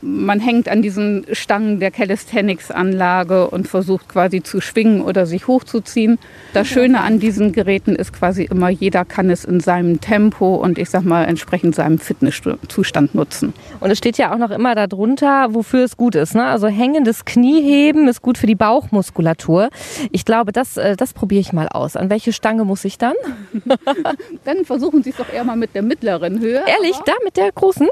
Man 0.02 0.40
hängt 0.40 0.66
an 0.70 0.80
diesen 0.80 1.26
Stangen 1.32 1.78
der 1.78 1.90
Calisthenics-Anlage 1.90 3.50
und 3.50 3.68
versucht 3.68 4.08
quasi 4.08 4.42
zu 4.42 4.62
schwingen 4.62 5.02
oder 5.02 5.26
sich 5.26 5.46
hochzuziehen. 5.46 6.18
Das 6.54 6.68
Schöne 6.68 7.02
an 7.02 7.20
diesen 7.20 7.52
Geräten 7.52 7.96
ist 7.96 8.14
quasi 8.14 8.44
immer, 8.44 8.70
jeder 8.70 9.04
kann 9.04 9.28
es 9.28 9.44
in 9.44 9.60
seinem 9.60 10.00
Tempo 10.00 10.54
und 10.54 10.78
ich 10.78 10.88
sag 10.88 11.02
mal 11.02 11.24
entsprechend 11.24 11.74
seinem 11.74 11.98
Fitnesszustand 11.98 13.14
nutzen. 13.14 13.52
Und 13.80 13.90
es 13.90 13.98
steht 13.98 14.16
ja 14.16 14.32
auch 14.32 14.38
noch 14.38 14.50
immer 14.50 14.74
darunter, 14.74 15.52
wofür 15.52 15.84
es 15.84 15.98
gut 15.98 16.14
ist. 16.14 16.34
Ne? 16.34 16.46
Also 16.46 16.68
hängendes 16.68 17.26
Knieheben 17.26 18.08
ist 18.08 18.22
gut 18.22 18.38
für 18.38 18.46
die 18.46 18.54
Bauchmuskulatur. 18.54 19.68
Ich 20.12 20.24
glaube, 20.24 20.52
das, 20.52 20.78
äh, 20.78 20.96
das 20.96 21.12
probiere 21.12 21.42
ich 21.42 21.52
mal 21.52 21.68
aus. 21.68 21.96
An 21.96 22.08
welche 22.08 22.32
Stange 22.32 22.64
muss 22.64 22.86
ich 22.86 22.96
dann? 22.96 23.14
Dann 24.44 24.64
versuchen 24.64 25.02
Sie 25.02 25.10
es 25.10 25.16
doch 25.16 25.30
eher 25.30 25.44
mal 25.44 25.56
mit 25.56 25.74
der 25.74 25.82
mittleren 25.82 26.40
Höhe. 26.40 26.62
Ehrlich, 26.66 26.96
da 27.04 27.12
mit 27.22 27.36
der 27.36 27.52
großen? 27.52 27.88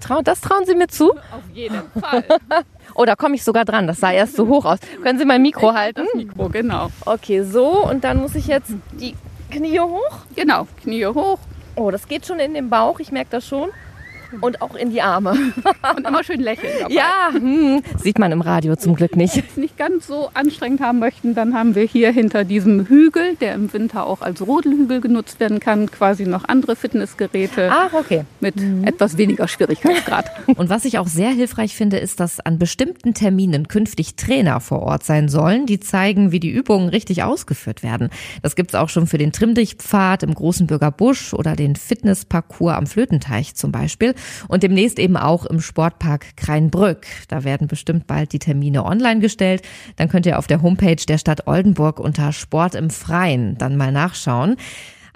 Trau, 0.00 0.22
das 0.22 0.40
trauen 0.40 0.64
Sie 0.66 0.74
mir 0.74 0.88
zu? 0.88 1.12
Auf 1.12 1.42
jeden 1.52 1.82
Fall. 2.00 2.24
Oh, 2.94 3.04
da 3.04 3.14
komme 3.14 3.34
ich 3.34 3.44
sogar 3.44 3.66
dran. 3.66 3.86
Das 3.86 4.00
sah 4.00 4.10
erst 4.10 4.36
so 4.36 4.46
hoch 4.48 4.64
aus. 4.64 4.78
Können 5.02 5.18
Sie 5.18 5.26
mein 5.26 5.42
Mikro 5.42 5.74
halten? 5.74 6.04
Das 6.06 6.14
Mikro, 6.14 6.48
genau. 6.48 6.88
Okay, 7.04 7.42
so. 7.42 7.84
Und 7.84 8.04
dann 8.04 8.18
muss 8.22 8.34
ich 8.34 8.46
jetzt 8.46 8.72
die 8.92 9.14
Knie 9.50 9.80
hoch? 9.80 10.20
Genau, 10.34 10.66
Knie 10.82 11.04
hoch. 11.04 11.38
Oh, 11.74 11.90
das 11.90 12.08
geht 12.08 12.24
schon 12.24 12.38
in 12.38 12.54
den 12.54 12.70
Bauch. 12.70 12.98
Ich 13.00 13.12
merke 13.12 13.30
das 13.32 13.46
schon. 13.46 13.68
Und 14.40 14.62
auch 14.62 14.74
in 14.74 14.90
die 14.90 15.02
Arme. 15.02 15.32
Und 15.96 16.06
immer 16.06 16.24
schön 16.24 16.40
lächeln. 16.40 16.72
Dabei. 16.80 16.94
Ja, 16.94 17.30
hm, 17.32 17.82
sieht 18.02 18.18
man 18.18 18.32
im 18.32 18.40
Radio 18.40 18.76
zum 18.76 18.94
Glück 18.94 19.16
nicht. 19.16 19.36
Wenn 19.36 19.42
wir 19.42 19.50
es 19.50 19.56
nicht 19.56 19.76
ganz 19.76 20.06
so 20.06 20.30
anstrengend 20.34 20.80
haben 20.80 20.98
möchten, 20.98 21.34
dann 21.34 21.54
haben 21.54 21.74
wir 21.74 21.84
hier 21.84 22.10
hinter 22.10 22.44
diesem 22.44 22.86
Hügel, 22.86 23.36
der 23.36 23.54
im 23.54 23.72
Winter 23.72 24.06
auch 24.06 24.22
als 24.22 24.46
Rodelhügel 24.46 25.00
genutzt 25.00 25.40
werden 25.40 25.60
kann, 25.60 25.90
quasi 25.90 26.26
noch 26.26 26.44
andere 26.48 26.76
Fitnessgeräte. 26.76 27.70
Ach, 27.72 27.92
okay. 27.92 28.24
Mit 28.40 28.56
mhm. 28.56 28.84
etwas 28.84 29.16
weniger 29.16 29.48
Schwierigkeitsgrad. 29.48 30.30
Und 30.56 30.68
was 30.68 30.84
ich 30.84 30.98
auch 30.98 31.06
sehr 31.06 31.30
hilfreich 31.30 31.76
finde, 31.76 31.98
ist, 31.98 32.20
dass 32.20 32.40
an 32.40 32.58
bestimmten 32.58 33.14
Terminen 33.14 33.68
künftig 33.68 34.16
Trainer 34.16 34.60
vor 34.60 34.82
Ort 34.82 35.04
sein 35.04 35.28
sollen, 35.28 35.66
die 35.66 35.80
zeigen, 35.80 36.32
wie 36.32 36.40
die 36.40 36.50
Übungen 36.50 36.88
richtig 36.88 37.22
ausgeführt 37.22 37.82
werden. 37.82 38.10
Das 38.42 38.56
gibt's 38.56 38.74
auch 38.74 38.88
schon 38.88 39.06
für 39.06 39.18
den 39.18 39.32
Trimmdichtpfad 39.32 40.22
im 40.22 40.34
Großen 40.34 40.66
Bürger 40.66 40.90
Busch 40.90 41.34
oder 41.34 41.56
den 41.56 41.76
Fitnessparcours 41.76 42.76
am 42.76 42.86
Flötenteich 42.86 43.54
zum 43.54 43.72
Beispiel 43.72 44.14
und 44.48 44.62
demnächst 44.62 44.98
eben 44.98 45.16
auch 45.16 45.46
im 45.46 45.60
Sportpark 45.60 46.36
Kreinbrück. 46.36 47.06
Da 47.28 47.44
werden 47.44 47.68
bestimmt 47.68 48.06
bald 48.06 48.32
die 48.32 48.38
Termine 48.38 48.84
online 48.84 49.20
gestellt. 49.20 49.62
Dann 49.96 50.08
könnt 50.08 50.26
ihr 50.26 50.38
auf 50.38 50.46
der 50.46 50.62
Homepage 50.62 50.96
der 50.96 51.18
Stadt 51.18 51.46
Oldenburg 51.46 52.00
unter 52.00 52.32
Sport 52.32 52.74
im 52.74 52.90
Freien 52.90 53.56
dann 53.58 53.76
mal 53.76 53.92
nachschauen. 53.92 54.56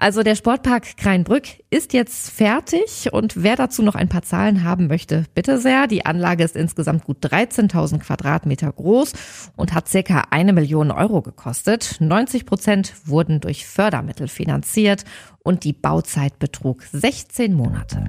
Also 0.01 0.23
der 0.23 0.33
Sportpark 0.33 0.97
Kreinbrück 0.97 1.43
ist 1.69 1.93
jetzt 1.93 2.31
fertig 2.31 3.09
und 3.11 3.43
wer 3.43 3.55
dazu 3.55 3.83
noch 3.83 3.93
ein 3.93 4.09
paar 4.09 4.23
Zahlen 4.23 4.63
haben 4.63 4.87
möchte, 4.87 5.25
bitte 5.35 5.59
sehr. 5.59 5.85
Die 5.85 6.07
Anlage 6.07 6.43
ist 6.43 6.55
insgesamt 6.55 7.03
gut 7.03 7.23
13.000 7.23 7.99
Quadratmeter 7.99 8.71
groß 8.71 9.13
und 9.57 9.75
hat 9.75 9.87
circa 9.87 10.23
eine 10.31 10.53
Million 10.53 10.89
Euro 10.89 11.21
gekostet. 11.21 11.97
90 11.99 12.47
Prozent 12.47 12.93
wurden 13.05 13.41
durch 13.41 13.67
Fördermittel 13.67 14.27
finanziert 14.27 15.03
und 15.43 15.63
die 15.63 15.73
Bauzeit 15.73 16.39
betrug 16.39 16.83
16 16.91 17.53
Monate. 17.53 18.05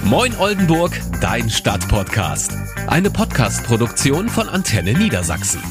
Moin 0.04 0.36
Oldenburg, 0.36 0.92
dein 1.20 1.48
Stadtpodcast. 1.48 2.52
Eine 2.88 3.10
Podcast-Produktion 3.10 4.28
von 4.28 4.48
Antenne 4.48 4.92
Niedersachsen. 4.92 5.62